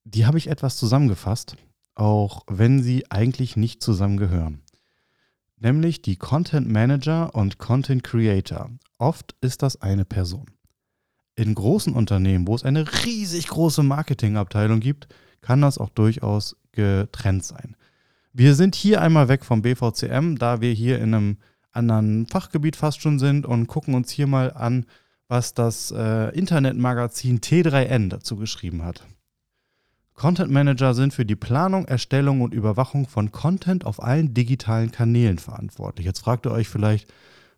Die 0.05 0.27
habe 0.27 0.39
ich 0.39 0.49
etwas 0.49 0.77
zusammengefasst, 0.77 1.57
auch 1.95 2.43
wenn 2.49 2.83
sie 2.83 3.11
eigentlich 3.11 3.57
nicht 3.57 3.83
zusammengehören. 3.83 4.63
Nämlich 5.59 6.03
die 6.03 6.17
Content 6.17 6.69
Manager 6.69 7.35
und 7.35 7.59
Content 7.59 8.03
Creator. 8.03 8.71
Oft 8.99 9.35
ist 9.41 9.63
das 9.63 9.81
eine 9.81 10.05
Person. 10.05 10.51
In 11.35 11.55
großen 11.55 11.93
Unternehmen, 11.93 12.47
wo 12.47 12.55
es 12.55 12.65
eine 12.65 13.05
riesig 13.05 13.49
große 13.49 13.83
Marketingabteilung 13.83 14.81
gibt, 14.81 15.09
kann 15.41 15.61
das 15.61 15.79
auch 15.79 15.91
durchaus 15.91 16.57
getrennt 16.73 17.45
sein. 17.45 17.77
Wir 18.39 18.55
sind 18.55 18.75
hier 18.75 19.01
einmal 19.01 19.29
weg 19.29 19.47
vom 19.47 19.63
BVCM, 19.63 20.37
da 20.37 20.61
wir 20.61 20.71
hier 20.71 20.99
in 20.99 21.15
einem 21.15 21.39
anderen 21.73 22.27
Fachgebiet 22.27 22.77
fast 22.77 23.01
schon 23.01 23.19
sind 23.19 23.47
und 23.47 23.67
gucken 23.67 23.95
uns 23.95 24.11
hier 24.11 24.27
mal 24.27 24.53
an, 24.53 24.85
was 25.27 25.55
das 25.55 25.91
äh, 25.91 26.37
Internetmagazin 26.37 27.41
T3N 27.41 28.11
dazu 28.11 28.37
geschrieben 28.37 28.85
hat. 28.85 29.07
Content 30.13 30.51
Manager 30.53 30.93
sind 30.93 31.15
für 31.15 31.25
die 31.25 31.35
Planung, 31.35 31.87
Erstellung 31.87 32.43
und 32.43 32.53
Überwachung 32.53 33.09
von 33.09 33.33
Content 33.33 33.87
auf 33.87 34.03
allen 34.03 34.35
digitalen 34.35 34.91
Kanälen 34.91 35.39
verantwortlich. 35.39 36.05
Jetzt 36.05 36.21
fragt 36.21 36.45
ihr 36.45 36.53
euch 36.53 36.69
vielleicht, 36.69 37.11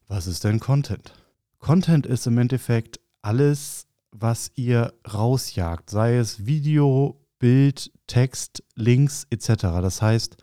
was 0.07 0.29
ist 0.29 0.45
denn 0.45 0.61
Content? 0.61 1.13
Content 1.59 2.07
ist 2.07 2.29
im 2.29 2.39
Endeffekt 2.39 3.01
alles, 3.21 3.89
was 4.13 4.53
ihr 4.55 4.95
rausjagt, 5.13 5.91
sei 5.91 6.19
es 6.19 6.47
Video, 6.47 7.21
Bild, 7.41 7.91
Text, 8.07 8.63
Links 8.77 9.27
etc. 9.31 9.49
Das 9.83 10.01
heißt, 10.01 10.37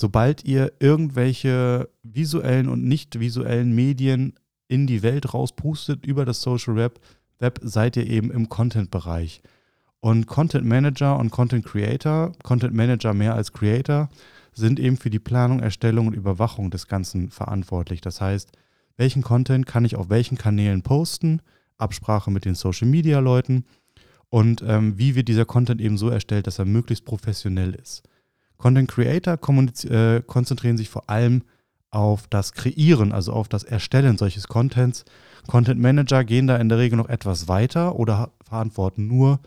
sobald 0.00 0.44
ihr 0.44 0.72
irgendwelche 0.78 1.88
visuellen 2.04 2.68
und 2.68 2.84
nicht 2.84 3.18
visuellen 3.18 3.74
Medien 3.74 4.34
in 4.68 4.86
die 4.86 5.02
Welt 5.02 5.34
rauspustet 5.34 6.06
über 6.06 6.24
das 6.24 6.40
Social 6.40 6.76
Web, 6.76 7.00
Web 7.40 7.58
seid 7.62 7.96
ihr 7.96 8.06
eben 8.06 8.30
im 8.30 8.48
Content-Bereich. 8.48 9.42
Und 9.98 10.28
Content 10.28 10.64
Manager 10.64 11.18
und 11.18 11.30
Content 11.32 11.66
Creator, 11.66 12.32
Content 12.44 12.74
Manager 12.74 13.12
mehr 13.12 13.34
als 13.34 13.52
Creator, 13.52 14.08
sind 14.52 14.78
eben 14.78 14.96
für 14.96 15.10
die 15.10 15.18
Planung, 15.18 15.58
Erstellung 15.58 16.06
und 16.06 16.14
Überwachung 16.14 16.70
des 16.70 16.86
Ganzen 16.86 17.30
verantwortlich. 17.30 18.00
Das 18.00 18.20
heißt, 18.20 18.52
welchen 18.96 19.22
Content 19.22 19.66
kann 19.66 19.84
ich 19.84 19.96
auf 19.96 20.10
welchen 20.10 20.38
Kanälen 20.38 20.82
posten, 20.82 21.42
Absprache 21.76 22.30
mit 22.30 22.44
den 22.44 22.54
Social-Media-Leuten 22.54 23.64
und 24.28 24.62
ähm, 24.64 24.96
wie 24.96 25.16
wird 25.16 25.26
dieser 25.26 25.44
Content 25.44 25.80
eben 25.80 25.98
so 25.98 26.08
erstellt, 26.08 26.46
dass 26.46 26.60
er 26.60 26.66
möglichst 26.66 27.04
professionell 27.04 27.74
ist. 27.74 28.04
Content 28.58 28.88
Creator 28.88 29.38
äh, 29.84 30.22
konzentrieren 30.22 30.76
sich 30.76 30.88
vor 30.88 31.08
allem 31.08 31.42
auf 31.90 32.26
das 32.28 32.52
Kreieren, 32.52 33.12
also 33.12 33.32
auf 33.32 33.48
das 33.48 33.64
Erstellen 33.64 34.18
solches 34.18 34.48
Contents. 34.48 35.04
Content 35.46 35.80
Manager 35.80 36.24
gehen 36.24 36.46
da 36.46 36.56
in 36.56 36.68
der 36.68 36.78
Regel 36.78 36.98
noch 36.98 37.08
etwas 37.08 37.48
weiter 37.48 37.96
oder 37.96 38.32
verantworten 38.44 39.06
nur 39.06 39.40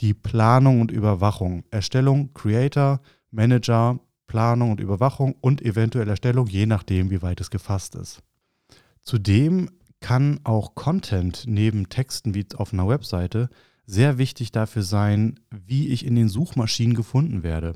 die 0.00 0.14
Planung 0.14 0.80
und 0.80 0.90
Überwachung. 0.90 1.64
Erstellung, 1.70 2.32
Creator, 2.32 3.00
Manager, 3.30 3.98
Planung 4.26 4.72
und 4.72 4.80
Überwachung 4.80 5.34
und 5.40 5.62
eventuell 5.62 6.08
Erstellung, 6.08 6.46
je 6.46 6.66
nachdem, 6.66 7.10
wie 7.10 7.22
weit 7.22 7.40
es 7.40 7.50
gefasst 7.50 7.96
ist. 7.96 8.22
Zudem 9.02 9.70
kann 10.00 10.40
auch 10.44 10.74
Content 10.74 11.44
neben 11.46 11.88
Texten 11.88 12.34
wie 12.34 12.46
auf 12.56 12.72
einer 12.72 12.88
Webseite 12.88 13.50
sehr 13.86 14.18
wichtig 14.18 14.52
dafür 14.52 14.82
sein, 14.82 15.40
wie 15.50 15.88
ich 15.88 16.06
in 16.06 16.14
den 16.14 16.28
Suchmaschinen 16.28 16.94
gefunden 16.94 17.42
werde. 17.42 17.74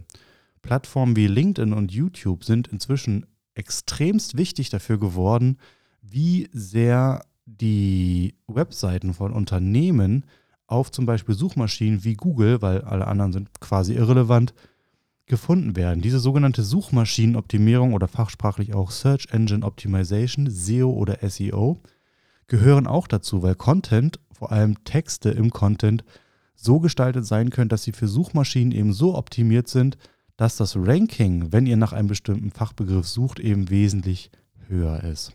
Plattformen 0.65 1.15
wie 1.15 1.27
LinkedIn 1.27 1.75
und 1.75 1.93
YouTube 1.93 2.43
sind 2.43 2.69
inzwischen 2.69 3.27
extremst 3.55 4.39
wichtig 4.39 4.71
dafür 4.71 4.99
geworden, 4.99 5.59
wie 6.01 6.49
sehr 6.53 7.27
die 7.45 8.35
Webseiten 8.47 9.13
von 9.13 9.33
Unternehmen 9.33 10.25
auf 10.67 10.91
zum 10.91 11.05
Beispiel 11.05 11.35
Suchmaschinen 11.35 12.03
wie 12.03 12.15
Google, 12.15 12.63
weil 12.63 12.81
alle 12.81 13.07
anderen 13.07 13.33
sind 13.33 13.61
quasi 13.61 13.93
irrelevant, 13.93 14.55
gefunden 15.27 15.77
werden. 15.77 16.01
Diese 16.01 16.19
sogenannte 16.19 16.63
Suchmaschinenoptimierung 16.63 17.93
oder 17.93 18.09
fachsprachlich 18.09 18.75
auch 18.75 18.91
Search 18.91 19.29
Engine 19.33 19.67
Optimization, 19.67 20.49
SEO 20.49 20.91
oder 20.91 21.19
SEO, 21.29 21.83
gehören 22.47 22.87
auch 22.87 23.07
dazu, 23.07 23.43
weil 23.43 23.55
Content, 23.55 24.19
vor 24.33 24.51
allem 24.51 24.83
Texte 24.85 25.29
im 25.29 25.51
Content, 25.51 26.05
so 26.55 26.81
gestaltet 26.81 27.27
sein 27.27 27.51
können, 27.51 27.69
dass 27.69 27.83
sie 27.83 27.93
für 27.93 28.09
Suchmaschinen 28.09 28.73
eben 28.73 28.95
so 28.95 29.15
optimiert 29.15 29.69
sind, 29.69 29.99
dass 30.37 30.57
das 30.57 30.77
Ranking, 30.77 31.53
wenn 31.53 31.67
ihr 31.67 31.77
nach 31.77 31.93
einem 31.93 32.09
bestimmten 32.09 32.51
Fachbegriff 32.51 33.07
sucht, 33.07 33.39
eben 33.41 33.71
wesentlich 33.71 34.31
höher 34.69 35.05
ist. 35.05 35.33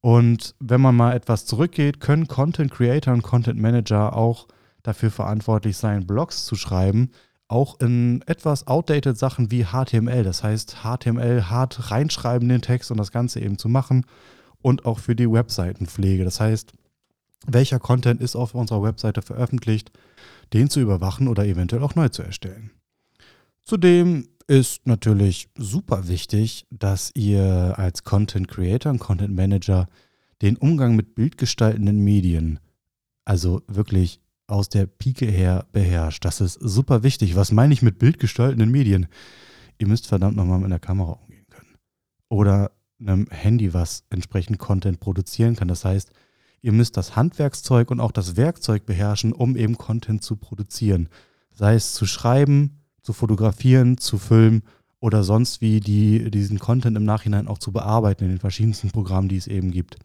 Und 0.00 0.54
wenn 0.60 0.80
man 0.80 0.94
mal 0.94 1.14
etwas 1.14 1.46
zurückgeht, 1.46 2.00
können 2.00 2.28
Content 2.28 2.70
Creator 2.70 3.12
und 3.12 3.22
Content 3.22 3.60
Manager 3.60 4.16
auch 4.16 4.46
dafür 4.82 5.10
verantwortlich 5.10 5.76
sein, 5.76 6.06
Blogs 6.06 6.44
zu 6.44 6.54
schreiben, 6.54 7.10
auch 7.48 7.80
in 7.80 8.22
etwas 8.26 8.66
outdated 8.66 9.18
Sachen 9.18 9.50
wie 9.50 9.64
HTML. 9.64 10.22
Das 10.24 10.42
heißt, 10.42 10.78
HTML 10.82 11.44
hart 11.44 11.90
reinschreiben 11.90 12.48
den 12.48 12.62
Text 12.62 12.90
und 12.90 12.98
das 12.98 13.12
Ganze 13.12 13.40
eben 13.40 13.58
zu 13.58 13.68
machen 13.68 14.04
und 14.62 14.84
auch 14.84 14.98
für 14.98 15.14
die 15.14 15.30
Webseitenpflege. 15.30 16.24
Das 16.24 16.40
heißt, 16.40 16.72
welcher 17.46 17.78
Content 17.78 18.20
ist 18.20 18.36
auf 18.36 18.54
unserer 18.54 18.82
Webseite 18.82 19.22
veröffentlicht, 19.22 19.92
den 20.52 20.70
zu 20.70 20.80
überwachen 20.80 21.28
oder 21.28 21.44
eventuell 21.46 21.82
auch 21.82 21.94
neu 21.94 22.08
zu 22.08 22.22
erstellen. 22.22 22.70
Zudem 23.66 24.28
ist 24.46 24.86
natürlich 24.86 25.48
super 25.56 26.06
wichtig, 26.06 26.68
dass 26.70 27.10
ihr 27.16 27.74
als 27.76 28.04
Content 28.04 28.46
Creator 28.46 28.92
und 28.92 29.00
Content 29.00 29.34
Manager 29.34 29.88
den 30.40 30.56
Umgang 30.56 30.94
mit 30.94 31.16
bildgestaltenden 31.16 31.98
Medien, 31.98 32.60
also 33.24 33.62
wirklich 33.66 34.20
aus 34.46 34.68
der 34.68 34.86
Pike 34.86 35.26
her 35.26 35.66
beherrscht. 35.72 36.24
Das 36.24 36.40
ist 36.40 36.60
super 36.60 37.02
wichtig. 37.02 37.34
Was 37.34 37.50
meine 37.50 37.74
ich 37.74 37.82
mit 37.82 37.98
bildgestaltenden 37.98 38.70
Medien? 38.70 39.08
Ihr 39.78 39.88
müsst 39.88 40.06
verdammt 40.06 40.36
nochmal 40.36 40.58
mit 40.58 40.66
einer 40.66 40.78
Kamera 40.78 41.18
umgehen 41.24 41.46
können. 41.50 41.74
Oder 42.28 42.70
einem 43.00 43.26
Handy, 43.30 43.74
was 43.74 44.04
entsprechend 44.10 44.60
Content 44.60 45.00
produzieren 45.00 45.56
kann. 45.56 45.66
Das 45.66 45.84
heißt, 45.84 46.12
ihr 46.62 46.70
müsst 46.70 46.96
das 46.96 47.16
Handwerkszeug 47.16 47.90
und 47.90 47.98
auch 47.98 48.12
das 48.12 48.36
Werkzeug 48.36 48.86
beherrschen, 48.86 49.32
um 49.32 49.56
eben 49.56 49.76
Content 49.76 50.22
zu 50.22 50.36
produzieren. 50.36 51.08
Sei 51.52 51.74
es 51.74 51.94
zu 51.94 52.06
schreiben, 52.06 52.85
zu 53.06 53.12
fotografieren, 53.12 53.98
zu 53.98 54.18
filmen 54.18 54.62
oder 54.98 55.22
sonst 55.22 55.60
wie 55.60 55.78
die, 55.78 56.28
diesen 56.28 56.58
Content 56.58 56.96
im 56.96 57.04
Nachhinein 57.04 57.46
auch 57.46 57.58
zu 57.58 57.70
bearbeiten 57.70 58.24
in 58.24 58.30
den 58.30 58.40
verschiedensten 58.40 58.90
Programmen, 58.90 59.28
die 59.28 59.36
es 59.36 59.46
eben 59.46 59.70
gibt. 59.70 59.96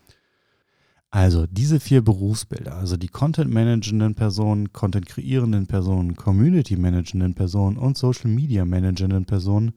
Also 1.10 1.48
diese 1.48 1.80
vier 1.80 2.04
Berufsbilder, 2.04 2.76
also 2.76 2.98
die 2.98 3.08
Content 3.08 3.52
managenden 3.52 4.14
Personen, 4.14 4.72
Content 4.72 5.08
kreierenden 5.08 5.66
Personen, 5.66 6.16
Community 6.16 6.78
managenden 6.78 7.34
Personen 7.34 7.78
und 7.78 7.98
Social 7.98 8.30
Media 8.30 8.66
managenden 8.66 9.26
Personen, 9.26 9.74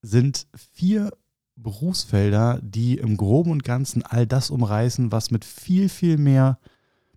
sind 0.00 0.46
vier 0.72 1.12
Berufsfelder, 1.56 2.58
die 2.62 2.96
im 2.96 3.18
Groben 3.18 3.50
und 3.50 3.64
Ganzen 3.64 4.02
all 4.02 4.26
das 4.26 4.48
umreißen, 4.48 5.12
was 5.12 5.30
mit 5.30 5.44
viel, 5.44 5.90
viel 5.90 6.16
mehr 6.16 6.58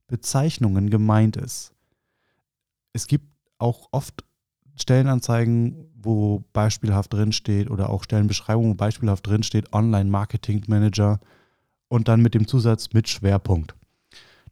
Bezeichnungen 0.07 0.89
gemeint 0.89 1.37
ist. 1.37 1.71
Es 2.91 3.07
gibt 3.07 3.27
auch 3.57 3.87
oft 3.91 4.25
Stellenanzeigen, 4.81 5.89
wo 6.01 6.43
beispielhaft 6.53 7.13
drinsteht 7.13 7.69
oder 7.69 7.89
auch 7.89 8.03
Stellenbeschreibungen, 8.03 8.71
wo 8.71 8.75
beispielhaft 8.75 9.27
drinsteht 9.27 9.73
Online 9.73 10.09
Marketing 10.09 10.63
Manager 10.67 11.19
und 11.89 12.07
dann 12.07 12.21
mit 12.21 12.33
dem 12.33 12.47
Zusatz 12.47 12.89
mit 12.93 13.09
Schwerpunkt. 13.09 13.75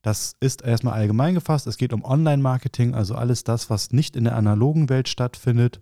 Das 0.02 0.36
ist 0.40 0.62
erstmal 0.62 0.94
allgemein 0.94 1.34
gefasst. 1.34 1.68
Es 1.68 1.78
geht 1.78 1.94
um 1.94 2.04
Online-Marketing, 2.04 2.94
also 2.94 3.16
alles 3.16 3.44
das, 3.44 3.70
was 3.70 3.92
nicht 3.92 4.16
in 4.16 4.24
der 4.24 4.36
analogen 4.36 4.90
Welt 4.90 5.10
stattfindet 5.10 5.80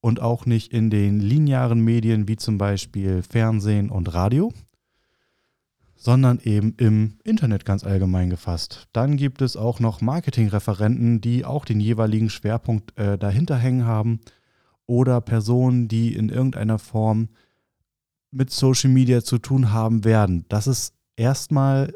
und 0.00 0.20
auch 0.20 0.46
nicht 0.46 0.72
in 0.72 0.90
den 0.90 1.18
linearen 1.18 1.80
Medien 1.80 2.28
wie 2.28 2.36
zum 2.36 2.58
Beispiel 2.58 3.22
Fernsehen 3.22 3.90
und 3.90 4.12
Radio, 4.14 4.52
sondern 6.04 6.38
eben 6.40 6.74
im 6.76 7.14
Internet 7.24 7.64
ganz 7.64 7.82
allgemein 7.82 8.28
gefasst. 8.28 8.88
Dann 8.92 9.16
gibt 9.16 9.40
es 9.40 9.56
auch 9.56 9.80
noch 9.80 10.02
Marketingreferenten, 10.02 11.22
die 11.22 11.46
auch 11.46 11.64
den 11.64 11.80
jeweiligen 11.80 12.28
Schwerpunkt 12.28 12.98
äh, 12.98 13.16
dahinter 13.16 13.56
hängen 13.56 13.86
haben 13.86 14.20
oder 14.84 15.22
Personen, 15.22 15.88
die 15.88 16.14
in 16.14 16.28
irgendeiner 16.28 16.78
Form 16.78 17.30
mit 18.30 18.50
Social 18.50 18.90
Media 18.90 19.24
zu 19.24 19.38
tun 19.38 19.72
haben 19.72 20.04
werden. 20.04 20.44
Das 20.50 20.66
ist 20.66 20.92
erstmal 21.16 21.94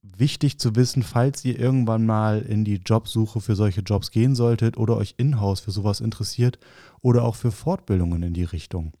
wichtig 0.00 0.58
zu 0.58 0.74
wissen, 0.74 1.02
falls 1.02 1.44
ihr 1.44 1.58
irgendwann 1.58 2.06
mal 2.06 2.40
in 2.40 2.64
die 2.64 2.76
Jobsuche 2.76 3.42
für 3.42 3.56
solche 3.56 3.82
Jobs 3.82 4.10
gehen 4.10 4.34
solltet 4.34 4.78
oder 4.78 4.96
euch 4.96 5.16
in-house 5.18 5.60
für 5.60 5.70
sowas 5.70 6.00
interessiert 6.00 6.58
oder 7.02 7.24
auch 7.24 7.36
für 7.36 7.52
Fortbildungen 7.52 8.22
in 8.22 8.32
die 8.32 8.44
Richtung. 8.44 8.94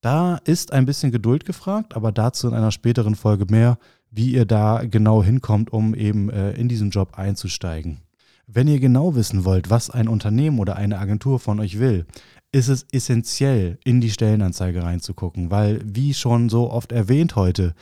Da 0.00 0.36
ist 0.44 0.72
ein 0.72 0.86
bisschen 0.86 1.10
Geduld 1.10 1.44
gefragt, 1.44 1.96
aber 1.96 2.12
dazu 2.12 2.46
in 2.46 2.54
einer 2.54 2.70
späteren 2.70 3.16
Folge 3.16 3.46
mehr, 3.50 3.78
wie 4.10 4.32
ihr 4.32 4.44
da 4.44 4.84
genau 4.84 5.22
hinkommt, 5.22 5.72
um 5.72 5.94
eben 5.94 6.30
äh, 6.30 6.52
in 6.52 6.68
diesen 6.68 6.90
Job 6.90 7.18
einzusteigen. 7.18 7.98
Wenn 8.46 8.68
ihr 8.68 8.80
genau 8.80 9.14
wissen 9.14 9.44
wollt, 9.44 9.70
was 9.70 9.90
ein 9.90 10.08
Unternehmen 10.08 10.58
oder 10.60 10.76
eine 10.76 10.98
Agentur 10.98 11.40
von 11.40 11.60
euch 11.60 11.78
will, 11.78 12.06
ist 12.52 12.68
es 12.68 12.86
essentiell, 12.92 13.78
in 13.84 14.00
die 14.00 14.10
Stellenanzeige 14.10 14.82
reinzugucken, 14.82 15.50
weil, 15.50 15.80
wie 15.84 16.14
schon 16.14 16.48
so 16.48 16.70
oft 16.70 16.92
erwähnt 16.92 17.36
heute, 17.36 17.74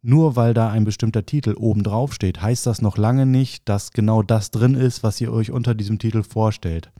nur 0.00 0.36
weil 0.36 0.54
da 0.54 0.70
ein 0.70 0.84
bestimmter 0.84 1.26
Titel 1.26 1.54
oben 1.58 1.82
drauf 1.82 2.14
steht, 2.14 2.40
heißt 2.40 2.66
das 2.66 2.80
noch 2.80 2.96
lange 2.96 3.26
nicht, 3.26 3.68
dass 3.68 3.90
genau 3.90 4.22
das 4.22 4.50
drin 4.50 4.74
ist, 4.74 5.02
was 5.02 5.20
ihr 5.20 5.32
euch 5.32 5.50
unter 5.50 5.74
diesem 5.74 5.98
Titel 5.98 6.22
vorstellt. 6.22 6.90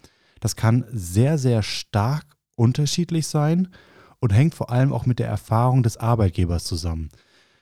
Das 0.40 0.56
kann 0.56 0.84
sehr, 0.90 1.38
sehr 1.38 1.62
stark 1.62 2.24
unterschiedlich 2.56 3.26
sein 3.26 3.68
und 4.24 4.32
hängt 4.32 4.54
vor 4.54 4.70
allem 4.70 4.92
auch 4.92 5.06
mit 5.06 5.18
der 5.18 5.28
Erfahrung 5.28 5.82
des 5.82 5.96
Arbeitgebers 5.98 6.64
zusammen. 6.64 7.10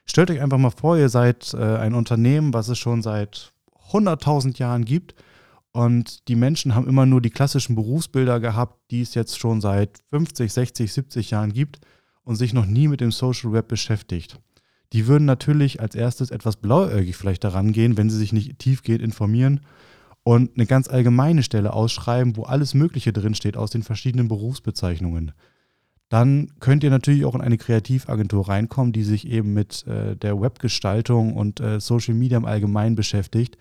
Stellt 0.07 0.31
euch 0.31 0.40
einfach 0.40 0.59
mal 0.59 0.71
vor, 0.71 0.97
ihr 0.97 1.09
seid 1.09 1.54
äh, 1.54 1.76
ein 1.76 1.95
Unternehmen, 1.95 2.54
was 2.54 2.69
es 2.69 2.78
schon 2.78 3.02
seit 3.02 3.52
100.000 3.90 4.59
Jahren 4.59 4.85
gibt 4.85 5.14
und 5.73 6.28
die 6.28 6.37
Menschen 6.37 6.75
haben 6.75 6.88
immer 6.88 7.07
nur 7.07 7.21
die 7.21 7.31
klassischen 7.31 7.75
Berufsbilder 7.75 8.40
gehabt, 8.40 8.78
die 8.90 9.02
es 9.02 9.14
jetzt 9.14 9.38
schon 9.38 9.61
seit 9.61 9.99
50, 10.11 10.52
60, 10.52 10.92
70 10.92 11.31
Jahren 11.33 11.52
gibt 11.52 11.81
und 12.23 12.37
sich 12.37 12.52
noch 12.52 12.66
nie 12.66 12.87
mit 12.88 13.00
dem 13.00 13.11
Social 13.11 13.52
Web 13.52 13.69
beschäftigt 13.69 14.38
die 14.92 15.07
würden 15.07 15.25
natürlich 15.25 15.81
als 15.81 15.95
erstes 15.95 16.31
etwas 16.31 16.57
blauäugig 16.57 17.16
vielleicht 17.16 17.45
daran 17.45 17.73
gehen, 17.73 17.97
wenn 17.97 18.11
sie 18.11 18.19
sich 18.19 18.33
nicht 18.33 18.59
tiefgehend 18.59 19.02
informieren 19.02 19.61
und 20.23 20.50
eine 20.54 20.66
ganz 20.66 20.88
allgemeine 20.88 21.42
Stelle 21.42 21.73
ausschreiben, 21.73 22.37
wo 22.37 22.45
alles 22.45 22.75
Mögliche 22.75 23.12
drinsteht 23.12 23.57
aus 23.57 23.71
den 23.71 23.83
verschiedenen 23.83 24.28
Berufsbezeichnungen. 24.28 25.33
Dann 26.12 26.52
könnt 26.61 26.85
ihr 26.85 26.90
natürlich 26.90 27.25
auch 27.25 27.35
in 27.35 27.40
eine 27.40 27.57
Kreativagentur 27.57 28.47
reinkommen, 28.47 28.92
die 28.92 29.02
sich 29.02 29.26
eben 29.26 29.54
mit 29.54 29.87
äh, 29.87 30.14
der 30.14 30.38
Webgestaltung 30.38 31.33
und 31.33 31.59
äh, 31.61 31.81
Social 31.81 32.12
Media 32.12 32.37
im 32.37 32.45
Allgemeinen 32.45 32.97
beschäftigt. 32.97 33.57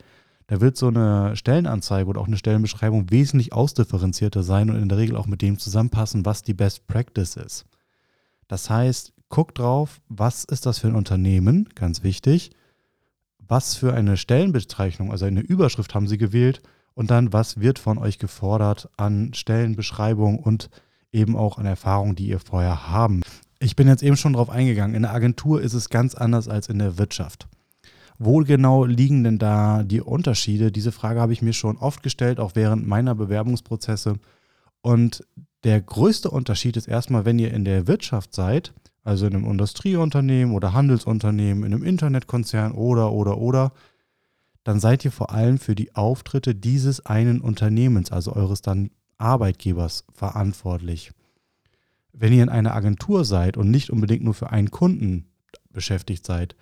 Da 0.47 0.59
wird 0.59 0.75
so 0.75 0.89
eine 0.89 1.37
Stellenanzeige 1.37 2.09
oder 2.09 2.19
auch 2.19 2.27
eine 2.27 2.35
Stellenbeschreibung 2.35 3.09
wesentlich 3.09 3.53
ausdifferenzierter 3.53 4.43
sein 4.43 4.69
und 4.69 4.75
in 4.75 4.89
der 4.89 4.97
Regel 4.97 5.15
auch 5.15 5.27
mit 5.27 5.41
dem 5.41 5.59
zusammenpassen, 5.59 6.25
was 6.25 6.43
die 6.43 6.53
Best 6.53 6.87
Practice 6.87 7.37
ist. 7.37 7.67
Das 8.49 8.69
heißt, 8.69 9.13
guckt 9.29 9.57
drauf, 9.57 10.01
was 10.09 10.43
ist 10.43 10.65
das 10.65 10.79
für 10.79 10.89
ein 10.89 10.95
Unternehmen, 10.95 11.69
ganz 11.75 12.03
wichtig, 12.03 12.51
was 13.47 13.75
für 13.75 13.93
eine 13.93 14.17
Stellenbezeichnung, 14.17 15.09
also 15.09 15.23
eine 15.23 15.39
Überschrift 15.39 15.95
haben 15.95 16.09
Sie 16.09 16.17
gewählt 16.17 16.61
und 16.95 17.11
dann, 17.11 17.31
was 17.31 17.61
wird 17.61 17.79
von 17.79 17.97
euch 17.97 18.19
gefordert 18.19 18.89
an 18.97 19.33
Stellenbeschreibung 19.33 20.37
und 20.37 20.69
eben 21.11 21.35
auch 21.35 21.57
an 21.57 21.65
Erfahrungen, 21.65 22.15
die 22.15 22.27
ihr 22.27 22.39
vorher 22.39 22.89
haben. 22.89 23.21
Ich 23.59 23.75
bin 23.75 23.87
jetzt 23.87 24.03
eben 24.03 24.17
schon 24.17 24.33
darauf 24.33 24.49
eingegangen, 24.49 24.95
in 24.95 25.03
der 25.03 25.13
Agentur 25.13 25.61
ist 25.61 25.73
es 25.73 25.89
ganz 25.89 26.15
anders 26.15 26.47
als 26.47 26.67
in 26.69 26.79
der 26.79 26.97
Wirtschaft. 26.97 27.47
Wo 28.17 28.37
genau 28.39 28.85
liegen 28.85 29.23
denn 29.23 29.39
da 29.39 29.83
die 29.83 30.01
Unterschiede? 30.01 30.71
Diese 30.71 30.91
Frage 30.91 31.19
habe 31.19 31.33
ich 31.33 31.41
mir 31.41 31.53
schon 31.53 31.77
oft 31.77 32.03
gestellt, 32.03 32.39
auch 32.39 32.51
während 32.53 32.87
meiner 32.87 33.15
Bewerbungsprozesse. 33.15 34.17
Und 34.81 35.25
der 35.63 35.81
größte 35.81 36.29
Unterschied 36.29 36.77
ist 36.77 36.87
erstmal, 36.87 37.25
wenn 37.25 37.39
ihr 37.39 37.53
in 37.53 37.65
der 37.65 37.87
Wirtschaft 37.87 38.33
seid, 38.33 38.73
also 39.03 39.25
in 39.25 39.35
einem 39.35 39.49
Industrieunternehmen 39.49 40.53
oder 40.53 40.73
Handelsunternehmen, 40.73 41.63
in 41.63 41.73
einem 41.73 41.83
Internetkonzern 41.83 42.73
oder, 42.73 43.11
oder, 43.11 43.37
oder, 43.37 43.73
dann 44.63 44.79
seid 44.79 45.03
ihr 45.05 45.11
vor 45.11 45.31
allem 45.31 45.57
für 45.57 45.73
die 45.73 45.95
Auftritte 45.95 46.53
dieses 46.53 47.05
einen 47.05 47.41
Unternehmens, 47.41 48.11
also 48.11 48.33
eures 48.33 48.61
dann 48.61 48.91
Arbeitgebers 49.21 50.05
verantwortlich. 50.13 51.11
Wenn 52.13 52.33
ihr 52.33 52.43
in 52.43 52.49
einer 52.49 52.75
Agentur 52.75 53.23
seid 53.23 53.57
und 53.57 53.71
nicht 53.71 53.89
unbedingt 53.89 54.23
nur 54.23 54.33
für 54.33 54.49
einen 54.49 54.71
Kunden 54.71 55.27
beschäftigt 55.69 56.25
seid, 56.25 56.55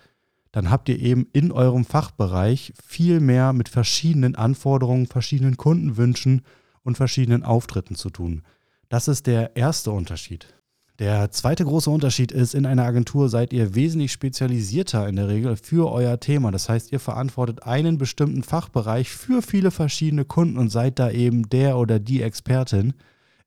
dann 0.52 0.70
habt 0.70 0.88
ihr 0.88 0.98
eben 0.98 1.28
in 1.32 1.52
eurem 1.52 1.84
Fachbereich 1.84 2.72
viel 2.82 3.20
mehr 3.20 3.52
mit 3.52 3.68
verschiedenen 3.68 4.34
Anforderungen, 4.34 5.06
verschiedenen 5.06 5.56
Kundenwünschen 5.56 6.42
und 6.82 6.96
verschiedenen 6.96 7.44
Auftritten 7.44 7.94
zu 7.94 8.10
tun. 8.10 8.42
Das 8.88 9.06
ist 9.06 9.26
der 9.26 9.56
erste 9.56 9.92
Unterschied. 9.92 10.54
Der 11.00 11.30
zweite 11.30 11.64
große 11.64 11.88
Unterschied 11.88 12.30
ist, 12.30 12.54
in 12.54 12.66
einer 12.66 12.84
Agentur 12.84 13.30
seid 13.30 13.54
ihr 13.54 13.74
wesentlich 13.74 14.12
spezialisierter 14.12 15.08
in 15.08 15.16
der 15.16 15.28
Regel 15.28 15.56
für 15.56 15.90
euer 15.90 16.20
Thema. 16.20 16.50
Das 16.50 16.68
heißt, 16.68 16.92
ihr 16.92 17.00
verantwortet 17.00 17.62
einen 17.62 17.96
bestimmten 17.96 18.42
Fachbereich 18.42 19.08
für 19.08 19.40
viele 19.40 19.70
verschiedene 19.70 20.26
Kunden 20.26 20.58
und 20.58 20.68
seid 20.68 20.98
da 20.98 21.10
eben 21.10 21.48
der 21.48 21.78
oder 21.78 21.98
die 21.98 22.20
Expertin. 22.20 22.92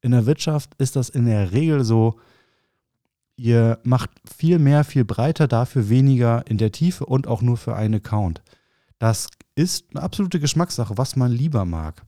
In 0.02 0.14
der 0.14 0.26
Wirtschaft 0.26 0.72
ist 0.80 0.96
das 0.96 1.10
in 1.10 1.28
der 1.28 1.52
Regel 1.52 1.84
so, 1.84 2.20
ihr 3.36 3.78
macht 3.84 4.10
viel 4.36 4.58
mehr, 4.58 4.84
viel 4.84 5.06
breiter, 5.06 5.48
dafür 5.48 5.90
weniger 5.90 6.44
in 6.48 6.58
der 6.58 6.72
Tiefe 6.72 7.06
und 7.06 7.28
auch 7.28 7.44
nur 7.44 7.58
für 7.58 7.76
einen 7.76 7.94
Account. 7.94 8.42
Das 8.98 9.28
ist 9.54 9.86
eine 9.92 10.02
absolute 10.02 10.40
Geschmackssache, 10.40 10.98
was 10.98 11.16
man 11.16 11.32
lieber 11.32 11.66
mag 11.66 12.04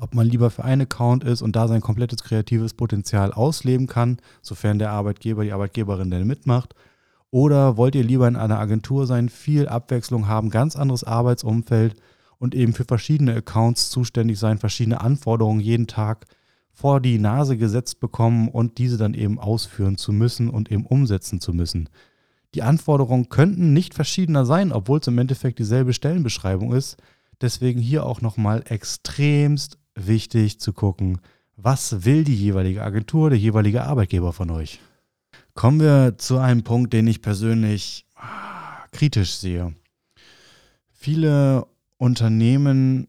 ob 0.00 0.14
man 0.14 0.26
lieber 0.26 0.50
für 0.50 0.64
einen 0.64 0.82
Account 0.82 1.24
ist 1.24 1.42
und 1.42 1.56
da 1.56 1.68
sein 1.68 1.80
komplettes 1.80 2.22
kreatives 2.22 2.74
Potenzial 2.74 3.32
ausleben 3.32 3.86
kann, 3.86 4.18
sofern 4.40 4.78
der 4.78 4.90
Arbeitgeber, 4.90 5.44
die 5.44 5.52
Arbeitgeberin 5.52 6.10
denn 6.10 6.26
mitmacht. 6.26 6.74
Oder 7.30 7.76
wollt 7.76 7.94
ihr 7.94 8.04
lieber 8.04 8.28
in 8.28 8.36
einer 8.36 8.58
Agentur 8.58 9.06
sein, 9.06 9.28
viel 9.28 9.68
Abwechslung 9.68 10.28
haben, 10.28 10.50
ganz 10.50 10.76
anderes 10.76 11.04
Arbeitsumfeld 11.04 11.96
und 12.38 12.54
eben 12.54 12.72
für 12.72 12.84
verschiedene 12.84 13.34
Accounts 13.34 13.88
zuständig 13.90 14.38
sein, 14.38 14.58
verschiedene 14.58 15.00
Anforderungen 15.00 15.60
jeden 15.60 15.86
Tag 15.86 16.26
vor 16.72 17.00
die 17.00 17.18
Nase 17.18 17.56
gesetzt 17.56 18.00
bekommen 18.00 18.48
und 18.48 18.78
diese 18.78 18.96
dann 18.96 19.14
eben 19.14 19.38
ausführen 19.38 19.96
zu 19.96 20.12
müssen 20.12 20.48
und 20.50 20.70
eben 20.70 20.84
umsetzen 20.86 21.40
zu 21.40 21.52
müssen. 21.52 21.88
Die 22.54 22.62
Anforderungen 22.62 23.28
könnten 23.28 23.72
nicht 23.72 23.94
verschiedener 23.94 24.44
sein, 24.44 24.72
obwohl 24.72 24.98
es 24.98 25.06
im 25.06 25.18
Endeffekt 25.18 25.58
dieselbe 25.58 25.92
Stellenbeschreibung 25.92 26.72
ist. 26.72 26.96
Deswegen 27.40 27.80
hier 27.80 28.04
auch 28.04 28.20
nochmal 28.20 28.62
extremst 28.68 29.78
wichtig 29.94 30.60
zu 30.60 30.72
gucken, 30.72 31.20
was 31.56 32.04
will 32.04 32.24
die 32.24 32.34
jeweilige 32.34 32.82
Agentur, 32.82 33.30
der 33.30 33.38
jeweilige 33.38 33.84
Arbeitgeber 33.84 34.32
von 34.32 34.50
euch. 34.50 34.80
Kommen 35.54 35.80
wir 35.80 36.16
zu 36.18 36.38
einem 36.38 36.62
Punkt, 36.62 36.92
den 36.92 37.06
ich 37.06 37.22
persönlich 37.22 38.06
ah, 38.14 38.86
kritisch 38.90 39.32
sehe. 39.34 39.74
Viele 40.90 41.66
Unternehmen, 41.98 43.08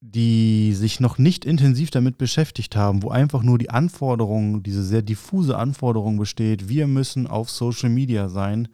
die 0.00 0.74
sich 0.74 1.00
noch 1.00 1.16
nicht 1.16 1.44
intensiv 1.44 1.90
damit 1.90 2.18
beschäftigt 2.18 2.76
haben, 2.76 3.02
wo 3.02 3.10
einfach 3.10 3.42
nur 3.42 3.58
die 3.58 3.70
Anforderung, 3.70 4.62
diese 4.62 4.82
sehr 4.82 5.02
diffuse 5.02 5.56
Anforderung 5.56 6.18
besteht, 6.18 6.68
wir 6.68 6.86
müssen 6.86 7.26
auf 7.26 7.50
Social 7.50 7.88
Media 7.88 8.28
sein, 8.28 8.68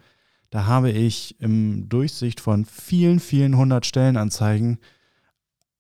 da 0.51 0.65
habe 0.65 0.91
ich 0.91 1.37
im 1.41 1.89
Durchsicht 1.91 2.41
von 2.41 2.65
vielen, 2.65 3.21
vielen 3.21 3.57
hundert 3.57 3.85
Stellenanzeigen 3.85 4.79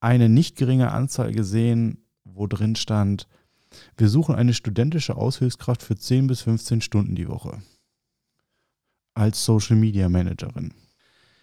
eine 0.00 0.28
nicht 0.28 0.56
geringe 0.56 0.92
Anzahl 0.92 1.32
gesehen, 1.32 2.04
wo 2.24 2.46
drin 2.46 2.76
stand, 2.76 3.26
wir 3.96 4.08
suchen 4.08 4.34
eine 4.34 4.54
studentische 4.54 5.16
Aushilfskraft 5.16 5.82
für 5.82 5.96
10 5.96 6.26
bis 6.26 6.42
15 6.42 6.80
Stunden 6.80 7.14
die 7.14 7.28
Woche 7.28 7.58
als 9.14 9.44
Social 9.44 9.76
Media 9.76 10.08
Managerin. 10.08 10.72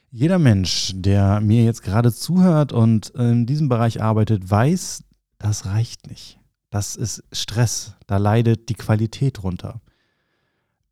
Jeder 0.09 0.39
Mensch, 0.39 0.93
der 0.95 1.41
mir 1.41 1.65
jetzt 1.65 1.83
gerade 1.83 2.13
zuhört 2.13 2.71
und 2.71 3.09
in 3.09 3.45
diesem 3.45 3.67
Bereich 3.67 4.01
arbeitet, 4.01 4.49
weiß, 4.49 5.03
das 5.37 5.65
reicht 5.65 6.07
nicht. 6.07 6.39
Das 6.69 6.95
ist 6.95 7.23
Stress. 7.33 7.95
Da 8.07 8.17
leidet 8.17 8.69
die 8.69 8.75
Qualität 8.75 9.43
runter. 9.43 9.81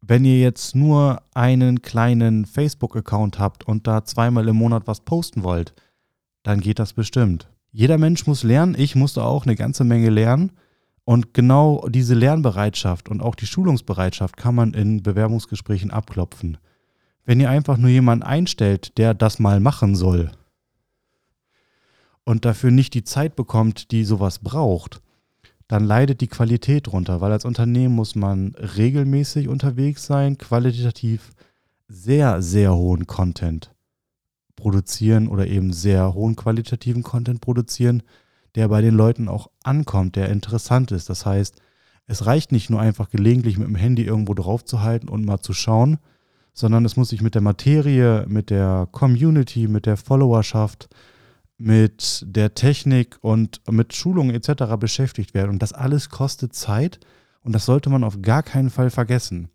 Wenn 0.02 0.26
ihr 0.26 0.40
jetzt 0.40 0.76
nur 0.76 1.22
einen 1.34 1.82
kleinen 1.82 2.46
Facebook-Account 2.46 3.40
habt 3.40 3.66
und 3.66 3.88
da 3.88 4.04
zweimal 4.04 4.48
im 4.50 4.58
Monat 4.58 4.86
was 4.86 5.00
posten 5.00 5.44
wollt, 5.44 5.74
dann 6.44 6.60
geht 6.60 6.80
das 6.80 6.92
bestimmt. 6.92 7.50
Jeder 7.76 7.98
Mensch 7.98 8.28
muss 8.28 8.44
lernen. 8.44 8.76
Ich 8.78 8.96
musste 8.96 9.24
auch 9.24 9.46
eine 9.46 9.56
ganze 9.56 9.84
Menge 9.84 10.12
lernen. 10.12 10.52
Und 11.06 11.34
genau 11.34 11.86
diese 11.90 12.14
Lernbereitschaft 12.14 13.10
und 13.10 13.22
auch 13.22 13.36
die 13.36 13.48
Schulungsbereitschaft 13.48 14.38
kann 14.38 14.56
man 14.56 14.74
in 14.74 15.04
Bewerbungsgesprächen 15.04 15.92
abklopfen. 15.92 16.58
Wenn 17.26 17.40
ihr 17.40 17.50
einfach 17.50 17.78
nur 17.78 17.90
jemanden 17.90 18.24
einstellt, 18.24 18.98
der 18.98 19.14
das 19.14 19.40
mal 19.40 19.60
machen 19.60 19.96
soll 19.96 20.32
und 22.24 22.46
dafür 22.46 22.72
nicht 22.72 22.94
die 22.94 23.04
Zeit 23.04 23.36
bekommt, 23.36 23.92
die 23.92 24.06
sowas 24.06 24.40
braucht, 24.40 25.02
dann 25.68 25.84
leidet 25.84 26.22
die 26.22 26.28
Qualität 26.28 26.88
drunter, 26.88 27.22
weil 27.22 27.32
als 27.32 27.44
Unternehmen 27.44 27.96
muss 27.96 28.16
man 28.16 28.54
regelmäßig 28.56 29.48
unterwegs 29.48 30.06
sein, 30.06 30.38
qualitativ 30.38 31.32
sehr, 31.88 32.42
sehr 32.42 32.76
hohen 32.76 33.08
Content 33.08 33.73
produzieren 34.56 35.28
oder 35.28 35.48
eben 35.48 35.74
sehr 35.74 36.14
hohen 36.14 36.36
qualitativen 36.36 37.04
Content 37.04 37.42
produzieren, 37.42 38.04
der 38.56 38.68
bei 38.68 38.82
den 38.82 38.96
Leuten 38.96 39.28
auch 39.28 39.50
ankommt, 39.64 40.16
der 40.16 40.30
interessant 40.30 40.92
ist. 40.92 41.10
Das 41.10 41.26
heißt, 41.26 41.62
es 42.06 42.26
reicht 42.26 42.52
nicht 42.52 42.70
nur 42.70 42.80
einfach 42.80 43.10
gelegentlich 43.10 43.58
mit 43.58 43.68
dem 43.68 43.76
Handy 43.76 44.04
irgendwo 44.04 44.34
drauf 44.34 44.64
zu 44.66 44.82
halten 44.82 45.10
und 45.10 45.26
mal 45.26 45.40
zu 45.40 45.54
schauen, 45.54 45.98
sondern 46.54 46.86
es 46.86 46.96
muss 46.96 47.10
sich 47.10 47.22
mit 47.22 47.36
der 47.36 47.42
Materie, 47.42 48.26
mit 48.28 48.50
der 48.50 48.88
Community, 48.92 49.68
mit 49.68 49.86
der 49.86 49.98
Followerschaft, 49.98 50.90
mit 51.58 52.26
der 52.28 52.54
Technik 52.54 53.18
und 53.22 53.62
mit 53.72 53.94
Schulungen 53.96 54.36
etc. 54.36 54.76
beschäftigt 54.78 55.34
werden. 55.34 55.50
Und 55.50 55.62
das 55.62 55.74
alles 55.74 56.10
kostet 56.10 56.54
Zeit 56.54 57.00
und 57.42 57.54
das 57.54 57.66
sollte 57.66 57.90
man 57.90 58.04
auf 58.04 58.22
gar 58.22 58.44
keinen 58.44 58.70
Fall 58.70 58.90
vergessen. 58.90 59.50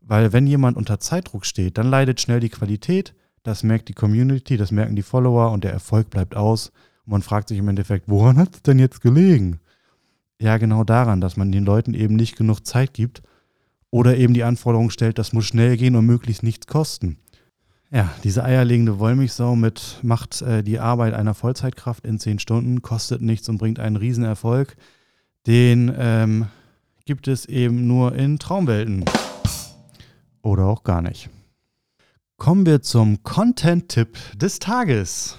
Weil 0.00 0.32
wenn 0.32 0.46
jemand 0.46 0.76
unter 0.76 1.00
Zeitdruck 1.00 1.44
steht, 1.44 1.78
dann 1.78 1.90
leidet 1.90 2.20
schnell 2.20 2.40
die 2.40 2.48
Qualität, 2.48 3.14
das 3.42 3.62
merkt 3.62 3.88
die 3.88 3.94
Community, 3.94 4.56
das 4.56 4.72
merken 4.72 4.96
die 4.96 5.02
Follower 5.02 5.52
und 5.52 5.64
der 5.64 5.72
Erfolg 5.72 6.10
bleibt 6.10 6.36
aus. 6.36 6.72
Und 7.04 7.12
man 7.12 7.22
fragt 7.22 7.48
sich 7.48 7.58
im 7.58 7.68
Endeffekt, 7.68 8.08
woran 8.08 8.36
hat 8.36 8.54
es 8.54 8.62
denn 8.62 8.78
jetzt 8.78 9.00
gelegen? 9.00 9.60
Ja, 10.40 10.56
genau 10.58 10.84
daran, 10.84 11.20
dass 11.20 11.36
man 11.36 11.50
den 11.50 11.64
Leuten 11.64 11.94
eben 11.94 12.14
nicht 12.14 12.36
genug 12.36 12.66
Zeit 12.66 12.94
gibt 12.94 13.22
oder 13.90 14.16
eben 14.16 14.34
die 14.34 14.44
Anforderung 14.44 14.90
stellt, 14.90 15.18
das 15.18 15.32
muss 15.32 15.46
schnell 15.46 15.76
gehen 15.76 15.96
und 15.96 16.06
möglichst 16.06 16.42
nichts 16.42 16.66
kosten. 16.66 17.18
Ja, 17.90 18.12
diese 18.22 18.44
eierlegende 18.44 18.98
Wollmilchsau 18.98 19.56
mit 19.56 19.98
macht 20.02 20.42
äh, 20.42 20.62
die 20.62 20.78
Arbeit 20.78 21.14
einer 21.14 21.32
Vollzeitkraft 21.32 22.04
in 22.04 22.18
zehn 22.18 22.38
Stunden, 22.38 22.82
kostet 22.82 23.22
nichts 23.22 23.48
und 23.48 23.56
bringt 23.56 23.78
einen 23.78 23.96
Riesenerfolg. 23.96 24.76
Den 25.46 25.90
ähm, 25.96 26.46
gibt 27.06 27.28
es 27.28 27.46
eben 27.46 27.86
nur 27.86 28.14
in 28.14 28.38
Traumwelten. 28.38 29.06
Oder 30.42 30.66
auch 30.66 30.84
gar 30.84 31.00
nicht. 31.00 31.30
Kommen 32.38 32.66
wir 32.66 32.82
zum 32.82 33.24
Content-Tipp 33.24 34.16
des 34.36 34.60
Tages. 34.60 35.38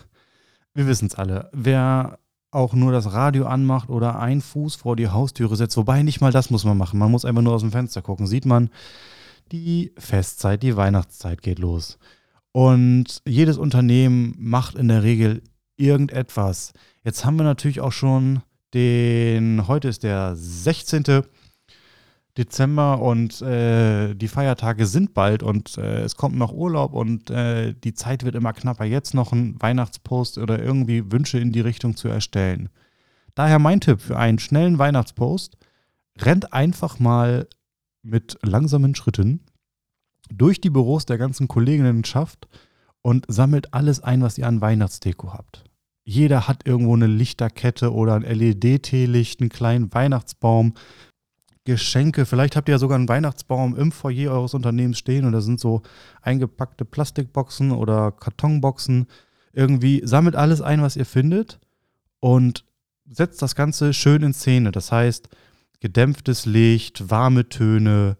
Wir 0.73 0.85
wissen 0.85 1.07
es 1.07 1.15
alle. 1.15 1.49
Wer 1.53 2.19
auch 2.51 2.73
nur 2.73 2.91
das 2.91 3.13
Radio 3.13 3.45
anmacht 3.45 3.89
oder 3.89 4.19
einen 4.19 4.41
Fuß 4.41 4.75
vor 4.75 4.97
die 4.97 5.07
Haustüre 5.07 5.55
setzt, 5.55 5.77
wobei 5.77 6.03
nicht 6.03 6.19
mal 6.19 6.33
das 6.33 6.49
muss 6.49 6.65
man 6.65 6.77
machen. 6.77 6.99
Man 6.99 7.09
muss 7.09 7.23
einfach 7.23 7.41
nur 7.41 7.53
aus 7.53 7.61
dem 7.61 7.71
Fenster 7.71 8.01
gucken. 8.01 8.27
Sieht 8.27 8.45
man, 8.45 8.69
die 9.53 9.93
Festzeit, 9.97 10.61
die 10.61 10.75
Weihnachtszeit 10.75 11.41
geht 11.41 11.59
los. 11.59 11.99
Und 12.51 13.21
jedes 13.25 13.57
Unternehmen 13.57 14.35
macht 14.37 14.75
in 14.75 14.89
der 14.89 15.01
Regel 15.01 15.41
irgendetwas. 15.77 16.73
Jetzt 17.05 17.23
haben 17.23 17.37
wir 17.37 17.45
natürlich 17.45 17.79
auch 17.79 17.93
schon 17.93 18.41
den, 18.73 19.69
heute 19.69 19.87
ist 19.87 20.03
der 20.03 20.35
16. 20.35 21.23
Dezember 22.37 23.01
und 23.01 23.41
äh, 23.41 24.13
die 24.13 24.27
Feiertage 24.27 24.85
sind 24.85 25.13
bald 25.13 25.43
und 25.43 25.77
äh, 25.77 26.01
es 26.01 26.15
kommt 26.15 26.37
noch 26.37 26.53
Urlaub 26.53 26.93
und 26.93 27.29
äh, 27.29 27.73
die 27.73 27.93
Zeit 27.93 28.23
wird 28.23 28.35
immer 28.35 28.53
knapper, 28.53 28.85
jetzt 28.85 29.13
noch 29.13 29.33
einen 29.33 29.61
Weihnachtspost 29.61 30.37
oder 30.37 30.61
irgendwie 30.61 31.11
Wünsche 31.11 31.39
in 31.39 31.51
die 31.51 31.61
Richtung 31.61 31.95
zu 31.95 32.07
erstellen. 32.07 32.69
Daher 33.35 33.59
mein 33.59 33.81
Tipp 33.81 34.01
für 34.01 34.17
einen 34.17 34.39
schnellen 34.39 34.77
Weihnachtspost, 34.79 35.57
rennt 36.19 36.53
einfach 36.53 36.99
mal 36.99 37.47
mit 38.01 38.37
langsamen 38.43 38.95
Schritten 38.95 39.41
durch 40.31 40.61
die 40.61 40.69
Büros 40.69 41.05
der 41.05 41.17
ganzen 41.17 41.47
Kolleginnenschaft 41.47 42.47
und 43.01 43.25
sammelt 43.27 43.73
alles 43.73 44.01
ein, 44.01 44.21
was 44.21 44.37
ihr 44.37 44.47
an 44.47 44.61
Weihnachtsdeko 44.61 45.33
habt. 45.33 45.63
Jeder 46.03 46.47
hat 46.47 46.65
irgendwo 46.65 46.95
eine 46.95 47.07
Lichterkette 47.07 47.93
oder 47.93 48.15
ein 48.15 48.23
LED-Teelicht, 48.23 49.41
einen 49.41 49.49
kleinen 49.49 49.93
Weihnachtsbaum, 49.93 50.73
Geschenke. 51.69 52.25
Vielleicht 52.25 52.55
habt 52.55 52.67
ihr 52.67 52.73
ja 52.73 52.79
sogar 52.79 52.97
einen 52.97 53.07
Weihnachtsbaum 53.07 53.77
im 53.77 53.91
Foyer 53.91 54.31
eures 54.31 54.55
Unternehmens 54.55 54.97
stehen 54.97 55.25
und 55.25 55.33
da 55.33 55.41
sind 55.41 55.59
so 55.59 55.83
eingepackte 56.23 56.83
Plastikboxen 56.83 57.71
oder 57.71 58.11
Kartonboxen. 58.11 59.05
Irgendwie 59.53 60.01
sammelt 60.03 60.35
alles 60.35 60.61
ein, 60.61 60.81
was 60.81 60.95
ihr 60.95 61.05
findet 61.05 61.59
und 62.19 62.65
setzt 63.07 63.43
das 63.43 63.55
Ganze 63.55 63.93
schön 63.93 64.23
in 64.23 64.33
Szene. 64.33 64.71
Das 64.71 64.91
heißt, 64.91 65.29
gedämpftes 65.79 66.47
Licht, 66.47 67.11
warme 67.11 67.47
Töne, 67.49 68.17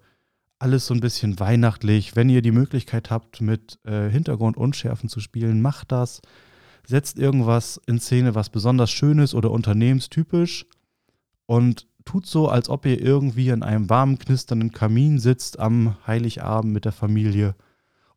alles 0.60 0.86
so 0.86 0.94
ein 0.94 1.00
bisschen 1.00 1.40
weihnachtlich. 1.40 2.16
Wenn 2.16 2.30
ihr 2.30 2.44
die 2.44 2.52
Möglichkeit 2.52 3.10
habt, 3.10 3.42
mit 3.42 3.80
äh, 3.84 4.10
Hintergrundunschärfen 4.10 5.10
zu 5.10 5.22
spielen, 5.22 5.60
macht 5.62 5.92
das. 5.92 6.22
Setzt 6.86 7.18
irgendwas 7.18 7.82
in 7.88 8.00
Szene, 8.00 8.36
was 8.36 8.50
besonders 8.50 8.92
schön 8.92 9.18
ist 9.18 9.34
oder 9.34 9.50
unternehmenstypisch 9.50 10.68
und 11.48 11.89
tut 12.10 12.26
so, 12.26 12.48
als 12.48 12.70
ob 12.70 12.88
ihr 12.88 13.00
irgendwie 13.00 13.50
in 13.50 13.62
einem 13.62 13.88
warmen, 13.88 14.18
knisternden 14.18 14.72
Kamin 14.72 15.20
sitzt 15.20 15.60
am 15.60 15.96
Heiligabend 16.08 16.74
mit 16.74 16.86
der 16.86 16.92
Familie. 16.92 17.54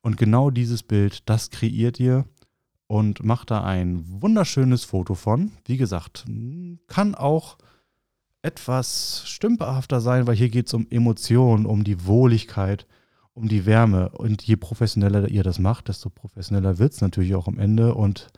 Und 0.01 0.17
genau 0.17 0.49
dieses 0.49 0.83
Bild, 0.83 1.29
das 1.29 1.51
kreiert 1.51 2.01
ihr 2.01 2.25
und 2.87 3.23
macht 3.23 3.51
da 3.51 3.63
ein 3.63 4.03
wunderschönes 4.07 4.85
Foto 4.85 5.15
von. 5.15 5.53
Wie 5.67 5.77
gesagt, 5.77 6.25
kann 6.87 7.15
auch 7.15 7.59
etwas 8.41 9.25
stümperhafter 9.27 10.01
sein, 10.01 10.27
weil 10.27 10.37
hier 10.37 10.49
geht 10.49 10.69
es 10.69 10.75
um 10.75 10.87
Emotionen, 10.89 11.67
um 11.67 11.85
die 11.85 12.07
Wohligkeit, 12.07 12.87
um 13.35 13.47
die 13.47 13.67
Wärme. 13.67 14.09
Und 14.09 14.41
je 14.41 14.57
professioneller 14.57 15.29
ihr 15.29 15.43
das 15.43 15.59
macht, 15.59 15.89
desto 15.89 16.09
professioneller 16.09 16.79
wird 16.79 16.95
es 16.95 17.03
natürlich 17.03 17.35
auch 17.35 17.47
am 17.47 17.59
Ende. 17.59 17.95
Und 17.95 18.29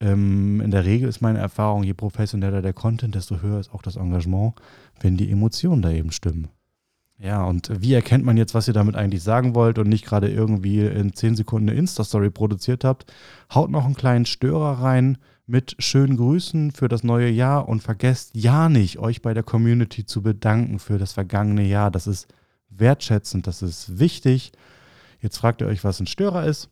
ähm, 0.00 0.60
in 0.60 0.70
der 0.70 0.84
Regel 0.84 1.08
ist 1.08 1.20
meine 1.20 1.38
Erfahrung, 1.38 1.84
je 1.84 1.94
professioneller 1.94 2.62
der 2.62 2.72
Content, 2.72 3.14
desto 3.14 3.40
höher 3.40 3.60
ist 3.60 3.72
auch 3.72 3.82
das 3.82 3.96
Engagement, 3.96 4.54
wenn 5.00 5.16
die 5.16 5.30
Emotionen 5.30 5.82
da 5.82 5.90
eben 5.90 6.12
stimmen. 6.12 6.48
Ja, 7.18 7.44
und 7.44 7.70
wie 7.80 7.94
erkennt 7.94 8.24
man 8.24 8.36
jetzt, 8.36 8.54
was 8.54 8.66
ihr 8.66 8.74
damit 8.74 8.96
eigentlich 8.96 9.22
sagen 9.22 9.54
wollt 9.54 9.78
und 9.78 9.88
nicht 9.88 10.04
gerade 10.04 10.28
irgendwie 10.28 10.80
in 10.80 11.12
10 11.12 11.36
Sekunden 11.36 11.68
eine 11.68 11.78
Insta-Story 11.78 12.30
produziert 12.30 12.84
habt? 12.84 13.12
Haut 13.54 13.70
noch 13.70 13.84
einen 13.84 13.94
kleinen 13.94 14.26
Störer 14.26 14.82
rein 14.82 15.18
mit 15.46 15.76
schönen 15.78 16.16
Grüßen 16.16 16.72
für 16.72 16.88
das 16.88 17.04
neue 17.04 17.28
Jahr 17.28 17.68
und 17.68 17.82
vergesst 17.82 18.30
ja 18.34 18.68
nicht, 18.68 18.98
euch 18.98 19.22
bei 19.22 19.32
der 19.32 19.42
Community 19.42 20.04
zu 20.04 20.22
bedanken 20.22 20.78
für 20.78 20.98
das 20.98 21.12
vergangene 21.12 21.64
Jahr. 21.64 21.90
Das 21.90 22.06
ist 22.06 22.26
wertschätzend, 22.68 23.46
das 23.46 23.62
ist 23.62 23.98
wichtig. 23.98 24.52
Jetzt 25.20 25.38
fragt 25.38 25.60
ihr 25.60 25.68
euch, 25.68 25.84
was 25.84 26.00
ein 26.00 26.06
Störer 26.06 26.44
ist. 26.44 26.68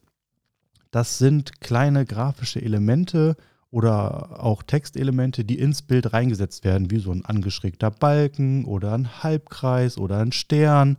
Das 0.92 1.18
sind 1.18 1.60
kleine 1.60 2.04
grafische 2.04 2.62
Elemente 2.62 3.36
oder 3.70 4.44
auch 4.44 4.62
Textelemente, 4.62 5.44
die 5.44 5.58
ins 5.58 5.80
Bild 5.80 6.12
reingesetzt 6.12 6.64
werden, 6.64 6.90
wie 6.90 6.98
so 6.98 7.10
ein 7.10 7.24
angeschrägter 7.24 7.90
Balken 7.90 8.66
oder 8.66 8.92
ein 8.92 9.22
Halbkreis 9.22 9.96
oder 9.96 10.18
ein 10.18 10.32
Stern. 10.32 10.98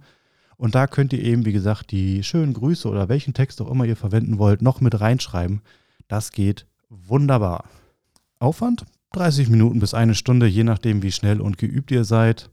Und 0.58 0.74
da 0.74 0.88
könnt 0.88 1.14
ihr 1.14 1.24
eben, 1.24 1.46
wie 1.46 1.54
gesagt, 1.54 1.92
die 1.92 2.24
schönen 2.24 2.54
Grüße 2.54 2.90
oder 2.90 3.08
welchen 3.08 3.36
Text 3.36 3.62
auch 3.62 3.70
immer 3.70 3.86
ihr 3.86 3.96
verwenden 3.96 4.40
wollt, 4.40 4.64
noch 4.64 4.82
mit 4.82 5.00
reinschreiben. 5.00 5.62
Das 6.08 6.32
geht 6.32 6.66
wunderbar. 6.90 7.66
Aufwand 8.40 8.86
30 9.12 9.48
Minuten 9.50 9.80
bis 9.80 9.94
eine 9.94 10.16
Stunde, 10.16 10.48
je 10.48 10.64
nachdem, 10.64 11.04
wie 11.04 11.12
schnell 11.12 11.40
und 11.40 11.60
geübt 11.60 11.92
ihr 11.92 12.04
seid. 12.04 12.50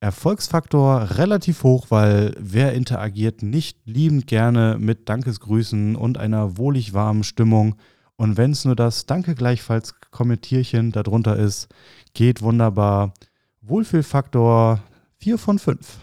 Erfolgsfaktor 0.00 1.16
relativ 1.16 1.62
hoch, 1.62 1.86
weil 1.88 2.34
wer 2.38 2.74
interagiert 2.74 3.42
nicht 3.42 3.78
liebend 3.86 4.26
gerne 4.26 4.76
mit 4.78 5.08
Dankesgrüßen 5.08 5.96
und 5.96 6.18
einer 6.18 6.58
wohlig 6.58 6.92
warmen 6.92 7.24
Stimmung. 7.24 7.76
Und 8.16 8.36
wenn 8.36 8.50
es 8.50 8.64
nur 8.64 8.76
das 8.76 9.06
Danke 9.06 9.34
gleichfalls 9.34 9.94
Kommentierchen 10.10 10.92
darunter 10.92 11.36
ist, 11.36 11.68
geht 12.14 12.42
wunderbar. 12.42 13.14
Wohlfühlfaktor 13.62 14.80
4 15.18 15.38
von 15.38 15.58
5. 15.58 15.98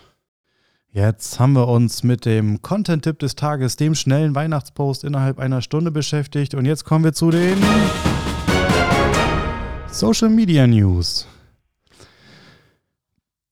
Jetzt 0.92 1.40
haben 1.40 1.54
wir 1.54 1.68
uns 1.68 2.04
mit 2.04 2.26
dem 2.26 2.62
Content-Tipp 2.62 3.18
des 3.18 3.36
Tages, 3.36 3.78
dem 3.78 3.96
schnellen 3.96 4.36
Weihnachtspost 4.36 5.04
innerhalb 5.04 5.40
einer 5.40 5.62
Stunde 5.62 5.90
beschäftigt. 5.90 6.54
Und 6.54 6.66
jetzt 6.66 6.84
kommen 6.84 7.04
wir 7.04 7.14
zu 7.14 7.32
den 7.32 7.58
Social 9.90 10.30
Media 10.30 10.68
News. 10.68 11.28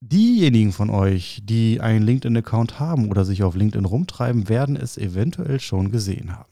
Diejenigen 0.01 0.73
von 0.73 0.89
euch, 0.89 1.41
die 1.45 1.79
einen 1.79 2.05
LinkedIn-Account 2.05 2.79
haben 2.79 3.09
oder 3.09 3.23
sich 3.23 3.43
auf 3.43 3.55
LinkedIn 3.55 3.85
rumtreiben, 3.85 4.49
werden 4.49 4.75
es 4.75 4.97
eventuell 4.97 5.59
schon 5.59 5.91
gesehen 5.91 6.35
haben. 6.35 6.51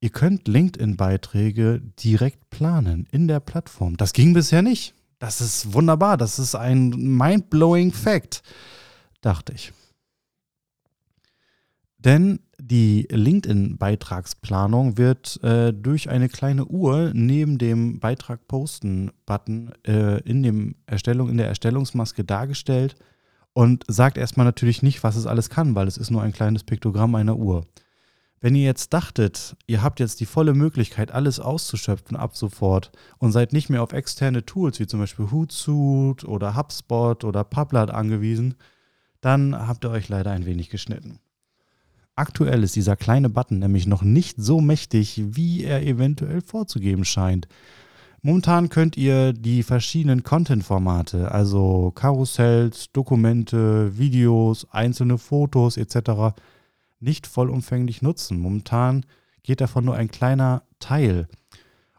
Ihr 0.00 0.10
könnt 0.10 0.48
LinkedIn-Beiträge 0.48 1.82
direkt 2.02 2.50
planen 2.50 3.06
in 3.10 3.28
der 3.28 3.40
Plattform. 3.40 3.96
Das 3.96 4.12
ging 4.12 4.32
bisher 4.32 4.62
nicht. 4.62 4.94
Das 5.18 5.40
ist 5.40 5.72
wunderbar. 5.72 6.16
Das 6.16 6.38
ist 6.38 6.54
ein 6.54 6.90
mind-blowing 6.90 7.92
Fact 7.92 8.42
dachte 9.26 9.52
ich. 9.52 9.72
Denn 11.98 12.38
die 12.58 13.06
LinkedIn-Beitragsplanung 13.10 14.98
wird 14.98 15.42
äh, 15.42 15.72
durch 15.72 16.08
eine 16.08 16.28
kleine 16.28 16.64
Uhr 16.64 17.12
neben 17.14 17.58
dem 17.58 18.00
Beitrag 18.00 18.48
posten-Button 18.48 19.72
äh, 19.86 20.20
in, 20.20 20.44
in 20.44 21.36
der 21.36 21.48
Erstellungsmaske 21.48 22.24
dargestellt 22.24 22.96
und 23.52 23.84
sagt 23.88 24.18
erstmal 24.18 24.46
natürlich 24.46 24.82
nicht, 24.82 25.02
was 25.02 25.16
es 25.16 25.26
alles 25.26 25.50
kann, 25.50 25.74
weil 25.74 25.88
es 25.88 25.96
ist 25.96 26.10
nur 26.10 26.22
ein 26.22 26.32
kleines 26.32 26.64
Piktogramm 26.64 27.14
einer 27.14 27.36
Uhr. 27.36 27.66
Wenn 28.40 28.54
ihr 28.54 28.64
jetzt 28.64 28.92
dachtet, 28.92 29.56
ihr 29.66 29.82
habt 29.82 29.98
jetzt 29.98 30.20
die 30.20 30.26
volle 30.26 30.52
Möglichkeit, 30.52 31.10
alles 31.10 31.40
auszuschöpfen 31.40 32.16
ab 32.16 32.36
sofort 32.36 32.92
und 33.18 33.32
seid 33.32 33.52
nicht 33.52 33.70
mehr 33.70 33.82
auf 33.82 33.92
externe 33.92 34.44
Tools 34.44 34.78
wie 34.78 34.86
zum 34.86 35.00
Beispiel 35.00 35.30
Hootsuite 35.30 36.26
oder 36.26 36.54
HubSpot 36.54 37.24
oder 37.24 37.44
Publat 37.44 37.90
angewiesen, 37.90 38.54
dann 39.20 39.56
habt 39.66 39.84
ihr 39.84 39.90
euch 39.90 40.08
leider 40.08 40.30
ein 40.32 40.44
wenig 40.44 40.68
geschnitten. 40.68 41.18
Aktuell 42.16 42.62
ist 42.62 42.74
dieser 42.76 42.96
kleine 42.96 43.28
Button 43.28 43.58
nämlich 43.58 43.86
noch 43.86 44.00
nicht 44.00 44.36
so 44.38 44.62
mächtig, 44.62 45.22
wie 45.24 45.64
er 45.64 45.86
eventuell 45.86 46.40
vorzugeben 46.40 47.04
scheint. 47.04 47.46
Momentan 48.22 48.70
könnt 48.70 48.96
ihr 48.96 49.34
die 49.34 49.62
verschiedenen 49.62 50.22
Content-Formate, 50.22 51.30
also 51.30 51.92
Karussells, 51.94 52.90
Dokumente, 52.90 53.98
Videos, 53.98 54.66
einzelne 54.70 55.18
Fotos 55.18 55.76
etc. 55.76 56.34
nicht 56.98 57.26
vollumfänglich 57.26 58.00
nutzen. 58.00 58.40
Momentan 58.40 59.04
geht 59.42 59.60
davon 59.60 59.84
nur 59.84 59.94
ein 59.94 60.08
kleiner 60.08 60.62
Teil. 60.80 61.28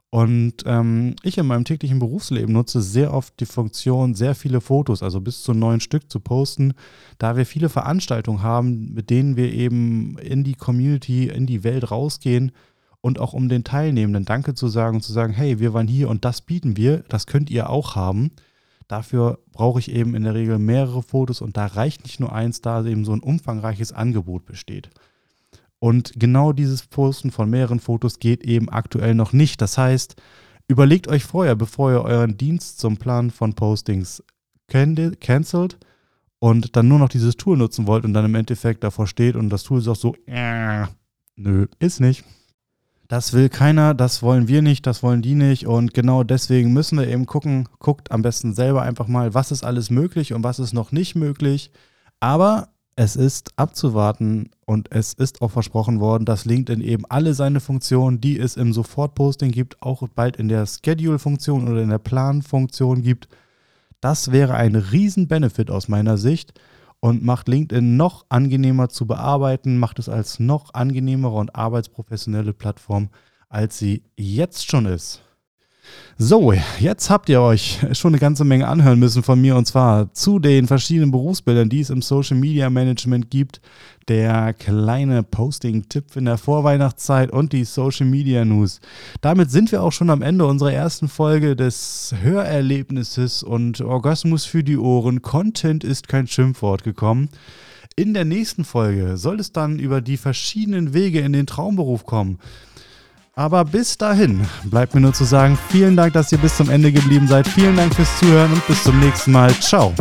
Und 0.09 0.63
ähm, 0.65 1.15
ich 1.21 1.37
in 1.37 1.47
meinem 1.47 1.65
täglichen 1.65 1.99
Berufsleben 1.99 2.53
nutze 2.53 2.81
sehr 2.81 3.13
oft 3.13 3.37
die 3.41 3.45
Funktion, 3.45 4.15
sehr 4.15 4.35
viele 4.35 4.61
Fotos, 4.61 5.03
also 5.03 5.19
bis 5.19 5.43
zu 5.43 5.53
neun 5.53 5.81
Stück 5.81 6.09
zu 6.09 6.21
posten, 6.21 6.73
da 7.17 7.35
wir 7.35 7.45
viele 7.45 7.67
Veranstaltungen 7.67 8.41
haben, 8.41 8.93
mit 8.93 9.09
denen 9.09 9.35
wir 9.35 9.51
eben 9.51 10.17
in 10.19 10.45
die 10.45 10.55
Community, 10.55 11.27
in 11.27 11.45
die 11.45 11.65
Welt 11.65 11.91
rausgehen 11.91 12.53
und 13.01 13.19
auch 13.19 13.33
um 13.33 13.49
den 13.49 13.65
Teilnehmenden 13.65 14.23
Danke 14.23 14.53
zu 14.53 14.69
sagen 14.69 14.97
und 14.97 15.01
zu 15.01 15.11
sagen, 15.11 15.33
hey, 15.33 15.59
wir 15.59 15.73
waren 15.73 15.87
hier 15.89 16.07
und 16.07 16.23
das 16.23 16.39
bieten 16.39 16.77
wir, 16.77 17.03
das 17.09 17.27
könnt 17.27 17.49
ihr 17.49 17.69
auch 17.69 17.95
haben. 17.95 18.31
Dafür 18.87 19.39
brauche 19.51 19.79
ich 19.79 19.91
eben 19.91 20.15
in 20.15 20.23
der 20.23 20.33
Regel 20.33 20.57
mehrere 20.57 21.03
Fotos 21.03 21.41
und 21.41 21.57
da 21.57 21.65
reicht 21.65 22.03
nicht 22.03 22.21
nur 22.21 22.31
eins, 22.31 22.61
da 22.61 22.85
eben 22.85 23.03
so 23.03 23.11
ein 23.11 23.19
umfangreiches 23.19 23.91
Angebot 23.91 24.45
besteht. 24.45 24.89
Und 25.79 26.13
genau 26.15 26.53
dieses 26.53 26.87
Posten 26.87 27.31
von 27.31 27.49
mehreren 27.49 27.79
Fotos 27.79 28.19
geht 28.19 28.43
eben 28.43 28.69
aktuell 28.69 29.13
noch 29.13 29.33
nicht. 29.33 29.61
Das 29.61 29.77
heißt, 29.77 30.15
überlegt 30.67 31.07
euch 31.07 31.23
vorher, 31.23 31.55
bevor 31.55 31.91
ihr 31.91 32.01
euren 32.01 32.37
Dienst 32.37 32.79
zum 32.79 32.97
Plan 32.97 33.31
von 33.31 33.53
Postings 33.53 34.23
cancelt 34.67 35.77
und 36.39 36.75
dann 36.75 36.87
nur 36.87 36.99
noch 36.99 37.09
dieses 37.09 37.37
Tool 37.37 37.57
nutzen 37.57 37.87
wollt 37.87 38.05
und 38.05 38.13
dann 38.13 38.25
im 38.25 38.35
Endeffekt 38.35 38.83
davor 38.83 39.07
steht 39.07 39.35
und 39.35 39.49
das 39.49 39.63
Tool 39.63 39.81
sagt 39.81 39.99
so, 39.99 40.15
äh, 40.25 40.85
nö, 41.35 41.67
ist 41.79 41.99
nicht. 41.99 42.23
Das 43.07 43.31
will 43.31 43.47
keiner, 43.47 43.93
das 43.93 44.21
wollen 44.21 44.49
wir 44.49 44.61
nicht, 44.61 44.85
das 44.85 45.01
wollen 45.01 45.21
die 45.21 45.35
nicht 45.35 45.65
und 45.65 45.93
genau 45.93 46.23
deswegen 46.23 46.73
müssen 46.73 46.99
wir 46.99 47.07
eben 47.07 47.25
gucken, 47.25 47.69
guckt 47.79 48.11
am 48.11 48.21
besten 48.21 48.53
selber 48.53 48.81
einfach 48.81 49.07
mal, 49.07 49.33
was 49.33 49.51
ist 49.51 49.63
alles 49.63 49.89
möglich 49.89 50.33
und 50.33 50.43
was 50.43 50.59
ist 50.59 50.73
noch 50.73 50.91
nicht 50.91 51.15
möglich. 51.15 51.71
Aber 52.19 52.69
es 52.99 53.15
ist 53.15 53.51
abzuwarten 53.57 54.49
und 54.65 54.91
es 54.91 55.13
ist 55.13 55.43
auch 55.43 55.51
versprochen 55.51 55.99
worden, 55.99 56.25
dass 56.25 56.45
LinkedIn 56.45 56.81
eben 56.81 57.05
alle 57.09 57.35
seine 57.35 57.59
Funktionen, 57.59 58.19
die 58.19 58.39
es 58.39 58.57
im 58.57 58.73
Sofortposting 58.73 59.51
gibt, 59.51 59.79
auch 59.83 60.07
bald 60.15 60.37
in 60.37 60.47
der 60.47 60.65
Schedule-Funktion 60.65 61.67
oder 61.67 61.83
in 61.83 61.89
der 61.89 61.99
Plan-Funktion 61.99 63.03
gibt. 63.03 63.29
Das 64.01 64.31
wäre 64.31 64.55
ein 64.55 64.75
Riesen-Benefit 64.75 65.69
aus 65.69 65.87
meiner 65.89 66.17
Sicht 66.17 66.59
und 66.99 67.23
macht 67.23 67.47
LinkedIn 67.47 67.97
noch 67.97 68.25
angenehmer 68.29 68.89
zu 68.89 69.05
bearbeiten, 69.05 69.77
macht 69.77 69.99
es 69.99 70.09
als 70.09 70.39
noch 70.39 70.73
angenehmere 70.73 71.35
und 71.35 71.55
arbeitsprofessionelle 71.55 72.53
Plattform, 72.53 73.09
als 73.47 73.77
sie 73.77 74.01
jetzt 74.15 74.71
schon 74.71 74.87
ist. 74.87 75.21
So, 76.19 76.51
jetzt 76.79 77.11
habt 77.11 77.29
ihr 77.29 77.41
euch 77.41 77.77
schon 77.91 78.11
eine 78.11 78.19
ganze 78.19 78.43
Menge 78.43 78.67
anhören 78.67 78.97
müssen 78.97 79.21
von 79.21 79.39
mir 79.39 79.55
und 79.55 79.67
zwar 79.67 80.11
zu 80.13 80.39
den 80.39 80.65
verschiedenen 80.65 81.11
Berufsbildern, 81.11 81.69
die 81.69 81.81
es 81.81 81.91
im 81.91 82.01
Social 82.01 82.37
Media 82.37 82.71
Management 82.71 83.29
gibt, 83.29 83.61
der 84.07 84.55
kleine 84.55 85.21
Posting-Tipp 85.21 86.15
in 86.15 86.25
der 86.25 86.39
Vorweihnachtszeit 86.39 87.29
und 87.31 87.53
die 87.53 87.65
Social 87.65 88.07
Media 88.07 88.45
News. 88.45 88.79
Damit 89.21 89.51
sind 89.51 89.71
wir 89.71 89.83
auch 89.83 89.91
schon 89.91 90.09
am 90.09 90.23
Ende 90.23 90.47
unserer 90.47 90.73
ersten 90.73 91.07
Folge 91.07 91.55
des 91.55 92.15
Hörerlebnisses 92.19 93.43
und 93.43 93.81
Orgasmus 93.81 94.45
für 94.45 94.63
die 94.63 94.77
Ohren. 94.77 95.21
Content 95.21 95.83
ist 95.83 96.07
kein 96.07 96.25
Schimpfwort 96.25 96.83
gekommen. 96.83 97.29
In 97.95 98.15
der 98.15 98.25
nächsten 98.25 98.63
Folge 98.63 99.17
soll 99.17 99.39
es 99.39 99.51
dann 99.51 99.77
über 99.77 100.01
die 100.01 100.17
verschiedenen 100.17 100.95
Wege 100.95 101.19
in 101.19 101.33
den 101.33 101.45
Traumberuf 101.45 102.05
kommen. 102.05 102.39
Aber 103.37 103.63
bis 103.65 103.99
dahin 103.99 104.47
bleibt 104.63 104.95
mir 104.95 105.01
nur 105.01 105.13
zu 105.13 105.23
sagen, 105.23 105.59
vielen 105.69 105.95
Dank, 105.95 106.13
dass 106.13 106.31
ihr 106.31 106.39
bis 106.39 106.57
zum 106.57 106.71
Ende 106.71 106.91
geblieben 106.91 107.27
seid. 107.27 107.47
Vielen 107.47 107.75
Dank 107.75 107.93
fürs 107.93 108.17
Zuhören 108.17 108.51
und 108.51 108.65
bis 108.65 108.81
zum 108.81 108.99
nächsten 108.99 109.31
Mal. 109.31 109.53
Ciao. 109.59 109.93